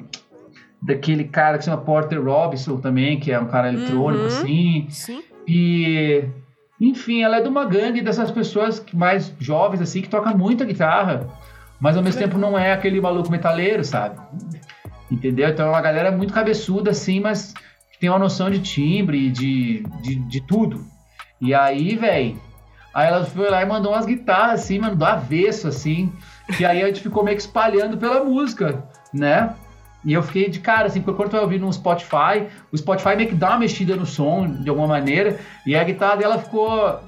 [0.79, 4.27] Daquele cara que se chama Porter Robinson também, que é um cara eletrônico, Uhum.
[4.27, 4.85] assim.
[4.91, 5.23] sim.
[5.47, 6.25] E,
[6.79, 11.29] enfim, ela é de uma gangue dessas pessoas mais jovens, assim, que toca muita guitarra,
[11.79, 14.19] mas ao mesmo tempo não é aquele maluco metaleiro, sabe?
[15.09, 15.49] Entendeu?
[15.49, 17.55] Então é uma galera muito cabeçuda, assim, mas
[17.91, 20.85] que tem uma noção de timbre, de, de, de tudo.
[21.41, 22.39] E aí, velho,
[22.95, 26.13] aí ela foi lá e mandou umas guitarras, assim, mano, do avesso, assim,
[26.55, 29.53] que aí a gente ficou meio que espalhando pela música, né?
[30.05, 33.15] E eu fiquei de cara, assim, porque quando tu vai ouvir no Spotify, o Spotify
[33.17, 36.99] meio que dá uma mexida no som de alguma maneira, e a guitarra dela ficou,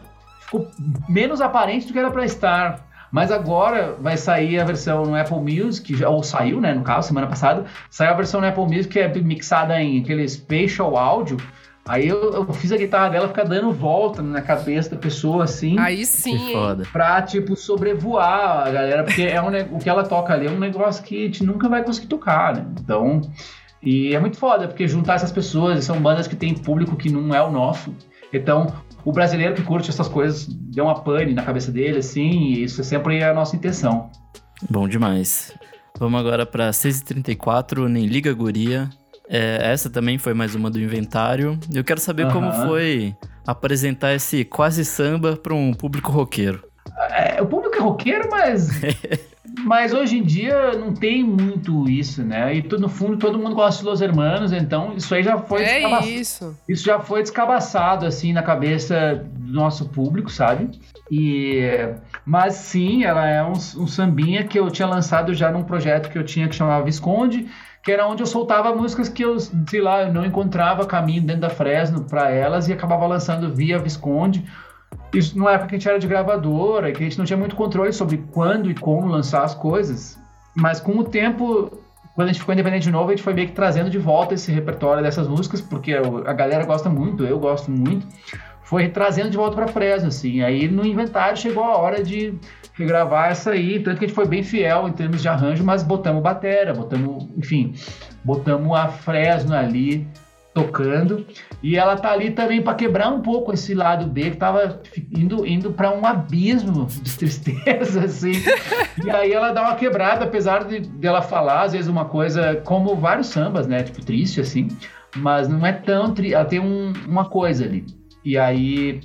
[0.42, 0.68] ficou
[1.08, 2.86] menos aparente do que era pra estar.
[3.10, 7.28] Mas agora vai sair a versão no Apple Music, ou saiu, né, no caso, semana
[7.28, 11.38] passada, saiu a versão no Apple Music que é mixada em aquele spatial áudio.
[11.88, 15.78] Aí eu, eu fiz a guitarra dela ficar dando volta na cabeça da pessoa, assim.
[15.80, 16.54] Aí sim.
[16.92, 20.60] Pra, tipo, sobrevoar a galera, porque é um, o que ela toca ali é um
[20.60, 22.66] negócio que a gente nunca vai conseguir tocar, né?
[22.80, 23.22] Então,
[23.82, 27.34] e é muito foda, porque juntar essas pessoas, são bandas que têm público que não
[27.34, 27.96] é o nosso.
[28.34, 28.74] Então,
[29.06, 32.82] o brasileiro que curte essas coisas deu uma pane na cabeça dele, assim, e isso
[32.82, 34.10] é sempre a nossa intenção.
[34.70, 35.54] Bom demais.
[35.98, 38.90] Vamos agora pra 6h34, Nem Liga Guria.
[39.30, 41.60] É, essa também foi mais uma do inventário.
[41.74, 42.68] Eu quero saber como Aham.
[42.68, 43.16] foi
[43.46, 46.64] apresentar esse quase samba pra um público roqueiro.
[47.12, 48.70] É, o público é roqueiro, mas.
[49.66, 52.56] mas hoje em dia não tem muito isso, né?
[52.56, 55.74] E no fundo todo mundo gosta de Los Hermanos, então isso aí já foi É
[55.76, 56.08] descabaçado.
[56.10, 56.58] isso.
[56.68, 60.80] Isso já foi descabaçado, assim, na cabeça do nosso público, sabe?
[61.12, 61.62] E,
[62.26, 66.18] mas sim, ela é um, um sambinha que eu tinha lançado já num projeto que
[66.18, 67.48] eu tinha que chamava Visconde,
[67.88, 71.44] que era onde eu soltava músicas que eu, sei lá, eu não encontrava caminho dentro
[71.44, 74.44] da Fresno para elas e acabava lançando via Visconde.
[75.14, 77.56] Isso numa época que a gente era de gravadora, que a gente não tinha muito
[77.56, 80.20] controle sobre quando e como lançar as coisas.
[80.54, 81.80] Mas com o tempo,
[82.14, 84.34] quando a gente ficou independente de novo, a gente foi meio que trazendo de volta
[84.34, 88.06] esse repertório dessas músicas, porque a galera gosta muito, eu gosto muito.
[88.64, 90.42] Foi trazendo de volta para Fresno, assim.
[90.42, 92.38] Aí no inventário chegou a hora de
[92.78, 95.82] regravar essa aí, tanto que a gente foi bem fiel em termos de arranjo, mas
[95.84, 97.74] botamos batera, botamos, enfim,
[98.24, 100.08] botamos a Fresno ali
[100.54, 101.26] tocando.
[101.62, 104.82] E ela tá ali também para quebrar um pouco esse lado B que tava
[105.16, 108.32] indo, indo para um abismo de tristeza, assim.
[109.04, 112.96] e aí ela dá uma quebrada, apesar de dela falar, às vezes, uma coisa como
[112.96, 113.84] vários sambas, né?
[113.84, 114.68] Tipo, triste, assim.
[115.16, 116.34] Mas não é tão triste.
[116.34, 117.86] Ela tem um- uma coisa ali.
[118.26, 119.00] E aí.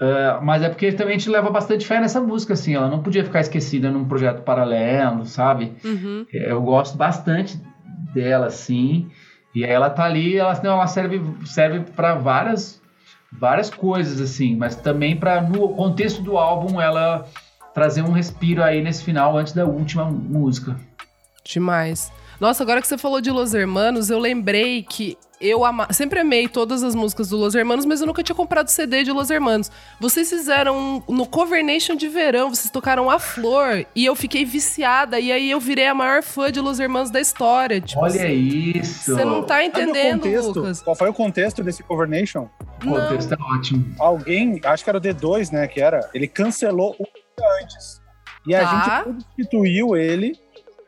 [0.00, 2.74] Ah, mas é porque também a gente leva bastante fé nessa música, assim.
[2.74, 5.72] Ela não podia ficar esquecida num projeto paralelo, sabe?
[5.84, 6.26] Uhum.
[6.32, 7.60] Eu gosto bastante
[8.14, 9.10] dela, assim.
[9.54, 12.80] E ela tá ali, ela, não, ela serve, serve para várias,
[13.32, 17.26] várias coisas, assim, mas também para no contexto do álbum ela
[17.74, 20.76] trazer um respiro aí nesse final antes da última música.
[21.44, 22.12] Demais.
[22.40, 25.92] Nossa, agora que você falou de Los Hermanos, eu lembrei que eu ama...
[25.92, 29.10] sempre amei todas as músicas do Los Hermanos, mas eu nunca tinha comprado CD de
[29.12, 29.70] Los Hermanos.
[30.00, 34.44] Vocês fizeram um- no Cover Nation de verão, vocês tocaram A Flor e eu fiquei
[34.44, 35.18] viciada.
[35.18, 37.80] E aí eu virei a maior fã de Los Hermanos da história.
[37.80, 39.14] Tipo, Olha isso!
[39.14, 40.60] Você não tá entendendo, contexto?
[40.60, 40.82] Lucas.
[40.82, 42.48] Qual foi o contexto desse Cover Nation?
[42.84, 43.84] O contexto é ótimo.
[43.98, 48.00] Alguém, acho que era o D2, né, que era, ele cancelou o dia antes.
[48.46, 49.04] E a Tá.
[49.06, 50.38] gente substituiu ele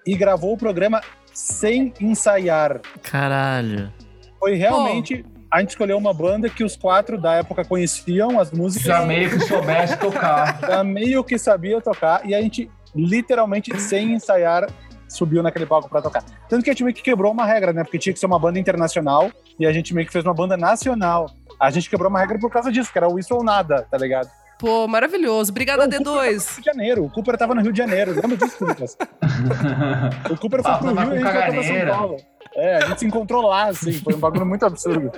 [0.06, 1.00] e gravou o programa
[1.40, 2.80] sem ensaiar.
[3.02, 3.92] Caralho.
[4.38, 5.24] Foi realmente.
[5.50, 9.30] A gente escolheu uma banda que os quatro da época conheciam as músicas, Já meio
[9.30, 10.60] que soubesse tocar.
[10.60, 14.68] já meio que sabia tocar, e a gente literalmente, sem ensaiar,
[15.08, 16.22] subiu naquele palco pra tocar.
[16.48, 17.82] Tanto que a gente meio que quebrou uma regra, né?
[17.82, 20.56] Porque tinha que ser uma banda internacional e a gente meio que fez uma banda
[20.56, 21.28] nacional.
[21.58, 23.98] A gente quebrou uma regra por causa disso, que era o isso ou nada, tá
[23.98, 24.28] ligado?
[24.60, 25.50] Pô, maravilhoso.
[25.50, 26.52] Obrigada, O Cooper tava no D2.
[26.52, 27.04] Rio de Janeiro.
[27.04, 28.12] O Cooper tava no Rio de Janeiro.
[28.14, 28.96] Lembra disso, Lucas?
[30.30, 31.96] O Cooper foi Ah, pro Rio e a com gente voltou pra São.
[31.96, 32.16] Paulo.
[32.54, 33.92] É, a gente se encontrou lá, assim.
[33.92, 35.10] Foi um bagulho muito absurdo.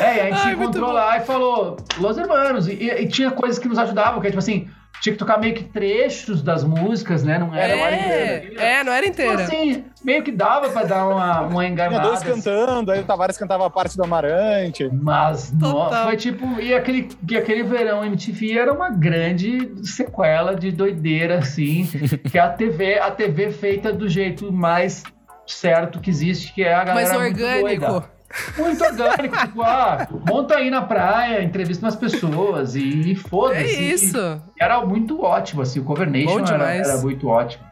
[0.00, 2.68] É, e a gente se Ai, muito encontrou lá e falou Los Hermanos.
[2.68, 4.68] E, e tinha coisas que nos ajudavam, que é tipo assim,
[5.02, 7.36] tinha que tocar meio que trechos das músicas, né?
[7.36, 8.62] Não era mais inteira.
[8.62, 9.42] É, é, não era Então, inteira.
[9.42, 12.06] assim, meio que dava pra dar uma, uma Tinha enganada.
[12.06, 14.88] dois cantando, aí o Tavares cantava a parte do Amarante.
[14.92, 16.60] Mas, nossa, foi tipo.
[16.60, 21.84] E aquele, e aquele verão MTV era uma grande sequela de doideira, assim.
[22.30, 25.02] que é a TV, a TV feita do jeito mais
[25.44, 27.08] certo que existe, que é a galera.
[27.08, 28.08] Mas muito orgânico.
[28.56, 33.60] Muito orgânico, tipo, ah, monta aí na praia, entrevista umas pessoas e, e foda-se.
[33.60, 34.42] É isso.
[34.58, 37.64] Era muito ótimo, assim, o Cover Nation Bom era, era muito ótimo.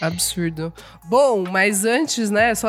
[0.00, 0.72] Absurdo.
[1.08, 2.68] Bom, mas antes, né, só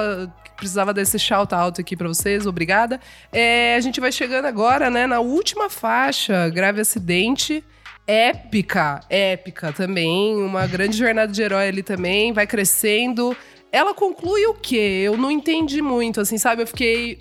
[0.56, 3.00] precisava desse shout out aqui pra vocês, obrigada.
[3.32, 7.64] É, a gente vai chegando agora, né, na última faixa, grave acidente.
[8.06, 13.38] Épica, épica também, uma grande jornada de herói ali também, vai crescendo.
[13.72, 15.04] Ela conclui o quê?
[15.06, 16.64] Eu não entendi muito, assim, sabe?
[16.64, 17.20] Eu fiquei.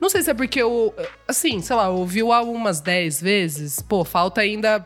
[0.00, 0.94] Não sei se é porque eu,
[1.28, 3.80] assim, sei lá, ouvi o álbum umas 10 vezes.
[3.80, 4.84] Pô, falta ainda,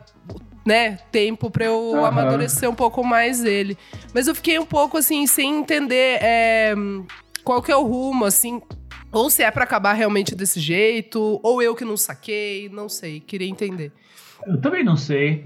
[0.65, 2.07] né, tempo pra eu Aham.
[2.07, 3.77] amadurecer um pouco mais ele.
[4.13, 6.73] Mas eu fiquei um pouco, assim, sem entender é,
[7.43, 8.61] qual que é o rumo, assim.
[9.11, 13.19] Ou se é pra acabar realmente desse jeito, ou eu que não saquei, não sei,
[13.19, 13.91] queria entender.
[14.47, 15.45] Eu também não sei.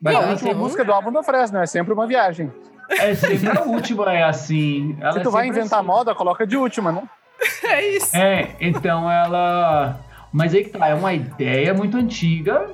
[0.00, 2.52] Mas Não, ela a tem- música do álbum da Fresno, é sempre uma viagem.
[2.90, 4.96] É sempre a última, é assim.
[5.00, 5.86] Ela Se é tu vai sempre inventar assim.
[5.88, 7.02] moda, coloca de última, né?
[7.64, 8.16] É isso.
[8.16, 10.00] É, então ela.
[10.32, 12.66] Mas aí que tá, é uma ideia muito antiga.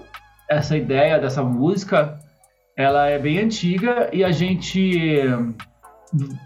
[0.48, 2.18] Essa ideia dessa música,
[2.76, 5.22] ela é bem antiga e a gente.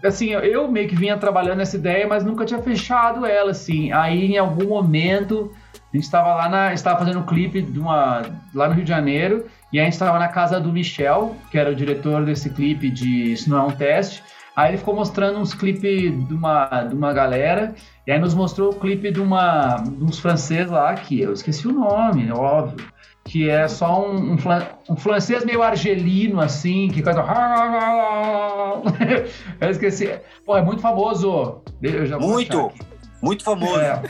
[0.03, 3.91] Assim, eu meio que vinha trabalhando nessa ideia, mas nunca tinha fechado ela, assim.
[3.91, 5.51] Aí em algum momento,
[5.93, 6.73] a gente estava lá na.
[6.73, 10.17] estava fazendo um clipe de uma, lá no Rio de Janeiro, e a gente estava
[10.17, 13.71] na casa do Michel, que era o diretor desse clipe de Isso Não É um
[13.71, 14.23] Teste.
[14.59, 17.73] Aí ele ficou mostrando uns clipes de uma, de uma galera,
[18.05, 21.65] e aí nos mostrou o clipe de, uma, de uns franceses lá, que eu esqueci
[21.65, 22.85] o nome, óbvio.
[23.23, 24.37] Que é só um, um,
[24.89, 27.23] um francês meio argelino, assim, que canta.
[29.61, 30.19] eu esqueci.
[30.45, 31.61] Pô, é muito famoso.
[32.19, 32.69] Muito,
[33.21, 33.79] muito famoso.
[33.79, 34.01] É.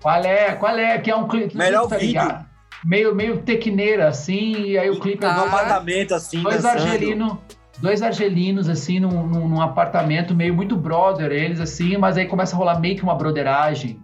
[0.00, 0.52] Qual é?
[0.52, 0.96] Qual é?
[0.98, 1.56] Que é um clipe.
[1.56, 2.22] Melhor tá vídeo.
[2.22, 2.46] ligado?
[2.84, 5.34] Meio, meio tequineira, assim, e aí o clipe é Tá.
[5.34, 6.82] No apartamento, assim, dois dançando.
[6.82, 7.36] argelinos,
[7.80, 12.54] dois argelinos, assim, num, num, num apartamento meio muito brother, eles, assim, mas aí começa
[12.54, 14.00] a rolar meio que uma broderagem.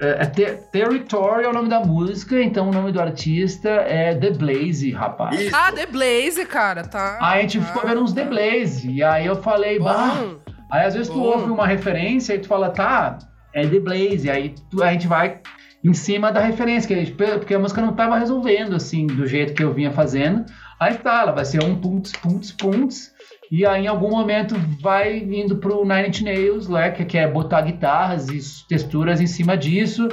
[0.00, 4.14] É, é Ter- Territory é o nome da música, então o nome do artista é
[4.14, 5.40] The Blaze, rapaz.
[5.40, 5.54] Isso.
[5.56, 7.18] Ah, The Blaze, cara, tá.
[7.20, 7.66] Aí a gente tá.
[7.66, 10.24] ficou vendo uns The Blaze, e aí eu falei, bah.
[10.70, 13.18] Aí às vezes tu ouve uma referência e tu fala, tá,
[13.52, 14.28] é The Blaze.
[14.28, 15.38] Aí tu- a gente vai
[15.84, 19.26] em cima da referência, que a gente- porque a música não tava resolvendo assim, do
[19.26, 20.44] jeito que eu vinha fazendo.
[20.80, 23.13] Aí tá, ela vai ser um punts, punts, punts.
[23.50, 27.28] E aí em algum momento vai indo pro Nine Inch Nails, né, que, que é
[27.28, 30.08] botar guitarras e texturas em cima disso.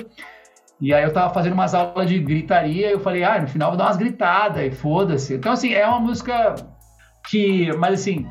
[0.79, 3.69] E aí eu tava fazendo umas aulas de gritaria e eu falei, ah, no final
[3.69, 5.36] vou dar umas gritadas e foda-se.
[5.36, 6.55] Então assim, é uma música
[7.29, 8.27] que, mas assim,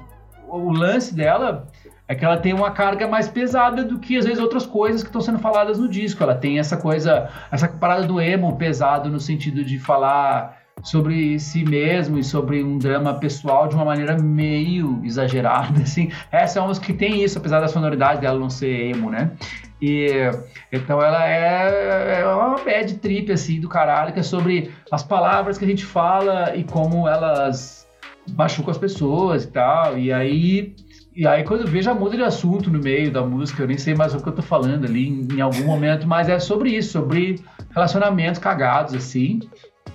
[0.49, 1.69] o lance dela
[2.09, 5.09] é que ela tem uma carga mais pesada do que às vezes outras coisas que
[5.09, 6.21] estão sendo faladas no disco.
[6.23, 11.65] Ela tem essa coisa, essa parada do emo pesado no sentido de falar sobre si
[11.65, 16.11] mesmo e sobre um drama pessoal de uma maneira meio exagerada, assim.
[16.31, 19.33] Essa é uma música que tem isso, apesar da sonoridade dela não ser emo, né?
[19.81, 20.11] E
[20.71, 25.57] então ela é, é uma bad trip assim do caralho, que é sobre as palavras
[25.57, 27.89] que a gente fala e como elas
[28.37, 29.99] machucam as pessoas e tal.
[29.99, 30.75] E aí
[31.15, 33.95] e aí, quando eu vejo, muda de assunto no meio da música, eu nem sei
[33.95, 36.93] mais o que eu tô falando ali em, em algum momento, mas é sobre isso,
[36.93, 37.41] sobre
[37.75, 39.41] relacionamentos cagados, assim.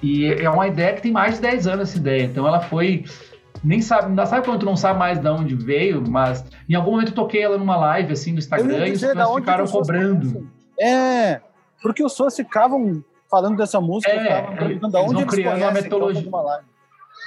[0.05, 2.23] E é uma ideia que tem mais de 10 anos essa ideia.
[2.25, 3.05] Então ela foi.
[3.63, 6.91] Nem sabe, ainda sabe quando tu não sabe mais de onde veio, mas em algum
[6.91, 9.63] momento eu toquei ela numa live assim no Instagram e os fãs onde ficaram que
[9.63, 10.47] os fãs cobrando.
[10.79, 11.41] É,
[11.81, 15.33] porque os fãs ficavam falando dessa música, É, ficavam perguntando da eles onde vão eles
[15.33, 16.29] criando uma conhecem, então, mitologia.
[16.29, 16.59] uma.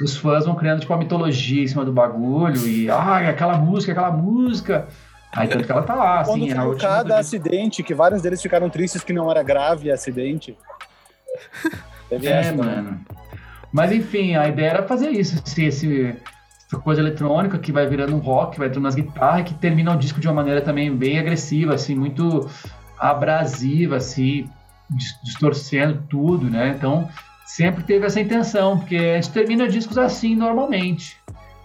[0.00, 3.90] Os fãs vão criando tipo uma mitologia em cima do bagulho e ah, aquela música,
[3.90, 4.86] aquela música.
[5.32, 8.40] Aí tanto que ela tá lá, Quando assim, é a cada acidente, que vários deles
[8.40, 10.56] ficaram tristes que não era grave acidente.
[12.08, 13.00] Teve É, essa mano.
[13.72, 16.16] Mas enfim, a ideia era fazer isso, esse, esse-
[16.66, 19.96] essa coisa eletrônica que vai virando um rock, vai entrando nas guitarras, que termina o
[19.98, 22.48] disco de uma maneira também bem agressiva, assim, muito
[22.98, 24.48] abrasiva, assim,
[24.90, 26.74] dis- distorcendo tudo, né?
[26.76, 27.08] Então,
[27.46, 31.16] sempre teve essa intenção, porque a gente termina discos assim normalmente.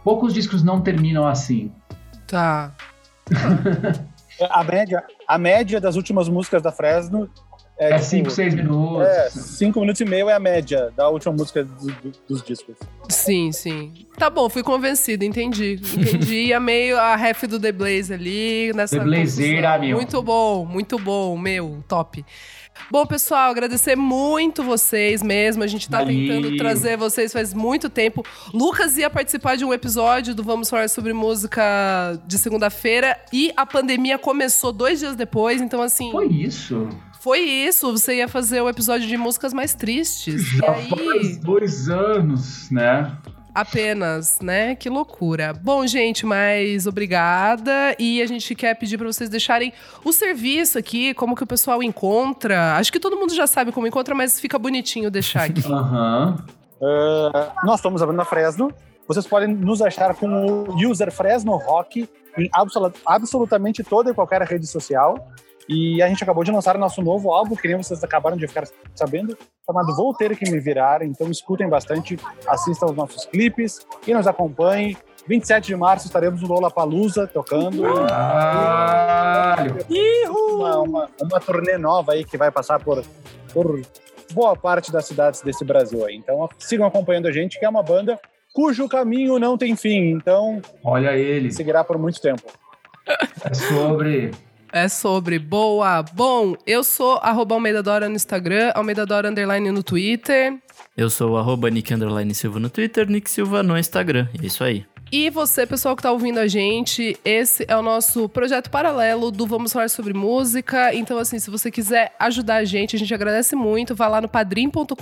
[0.04, 1.72] Poucos discos não terminam assim.
[2.28, 2.72] Tá.
[4.50, 7.30] A média, a média das últimas músicas da Fresno
[7.78, 9.08] é, É tipo, 5, 6 minutos.
[9.08, 12.76] É, cinco minutos e meio é a média da última música do- do- dos discos.
[13.10, 13.92] Sim, sim.
[14.18, 15.80] Tá bom, fui convencido, entendi.
[15.98, 16.46] Entendi.
[16.46, 19.98] E amei a ref do The Blaze ali nessa The Blazeira, meu.
[19.98, 22.24] Muito bom, muito bom, meu, top.
[22.90, 25.64] Bom, pessoal, agradecer muito vocês mesmo.
[25.64, 26.16] A gente tá Valeu.
[26.16, 28.24] tentando trazer vocês faz muito tempo.
[28.52, 31.64] Lucas ia participar de um episódio do Vamos Falar sobre Música
[32.26, 36.12] de segunda-feira e a pandemia começou dois dias depois, então assim.
[36.12, 36.90] Foi isso.
[37.24, 40.42] Foi isso, você ia fazer o episódio de músicas mais tristes.
[40.54, 43.16] E Já aí, faz dois anos, né?
[43.56, 44.74] apenas, né?
[44.76, 45.54] Que loucura.
[45.54, 47.96] Bom, gente, mas obrigada.
[48.00, 49.72] E a gente quer pedir para vocês deixarem
[50.04, 52.76] o serviço aqui, como que o pessoal encontra.
[52.78, 55.62] Acho que todo mundo já sabe como encontra, mas fica bonitinho deixar aqui.
[55.72, 56.44] Aham.
[56.82, 58.74] Ah, nós estamos abrindo a Fresno.
[59.08, 64.42] Vocês podem nos achar com o user Fresno Rock em absolu- absolutamente toda e qualquer
[64.42, 65.32] rede social.
[65.68, 68.48] E a gente acabou de lançar o nosso novo álbum, que nem vocês acabaram de
[68.48, 71.04] ficar sabendo, chamado Vou Ter Que Me Virar.
[71.04, 74.98] Então escutem bastante, assistam os nossos clipes e nos acompanhem.
[75.26, 77.82] 27 de março estaremos no Lollapalooza tocando.
[78.08, 79.78] Caralho.
[80.30, 83.02] Uma, uma, uma turnê nova aí que vai passar por,
[83.54, 83.82] por
[84.34, 86.16] boa parte das cidades desse Brasil aí.
[86.16, 88.20] Então sigam acompanhando a gente, que é uma banda
[88.54, 90.12] cujo caminho não tem fim.
[90.12, 91.52] Então Olha ele.
[91.52, 92.44] seguirá por muito tempo.
[93.44, 94.32] É sobre.
[94.74, 96.02] É sobre boa.
[96.02, 100.58] Bom, eu sou arroba Almeida Dora no Instagram, Almeida Dora underline no Twitter.
[100.98, 104.28] Eu sou arroba Nick Underline Silva no Twitter, Nick Silva no Instagram.
[104.42, 104.84] É isso aí.
[105.16, 109.46] E você, pessoal que tá ouvindo a gente, esse é o nosso projeto paralelo do
[109.46, 110.92] Vamos Falar Sobre Música.
[110.92, 113.94] Então, assim, se você quiser ajudar a gente, a gente agradece muito.
[113.94, 114.96] Vá lá no padrim.com.br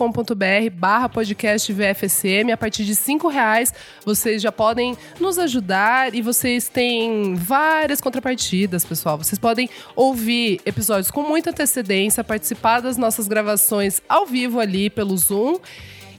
[0.73, 2.51] barra podcast VFSM.
[2.51, 8.83] A partir de cinco reais, vocês já podem nos ajudar e vocês têm várias contrapartidas,
[8.83, 9.17] pessoal.
[9.17, 15.15] Vocês podem ouvir episódios com muita antecedência, participar das nossas gravações ao vivo ali pelo
[15.15, 15.57] Zoom.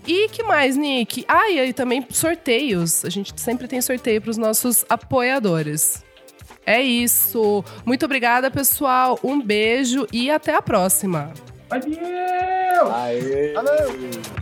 [0.07, 1.24] E que mais, Nick?
[1.28, 3.05] Ah, e aí também sorteios.
[3.05, 6.05] A gente sempre tem sorteio para os nossos apoiadores.
[6.66, 7.64] É isso.
[7.84, 9.18] Muito obrigada, pessoal.
[9.22, 11.32] Um beijo e até a próxima.
[11.68, 12.92] Valeu!
[12.94, 14.41] Aê!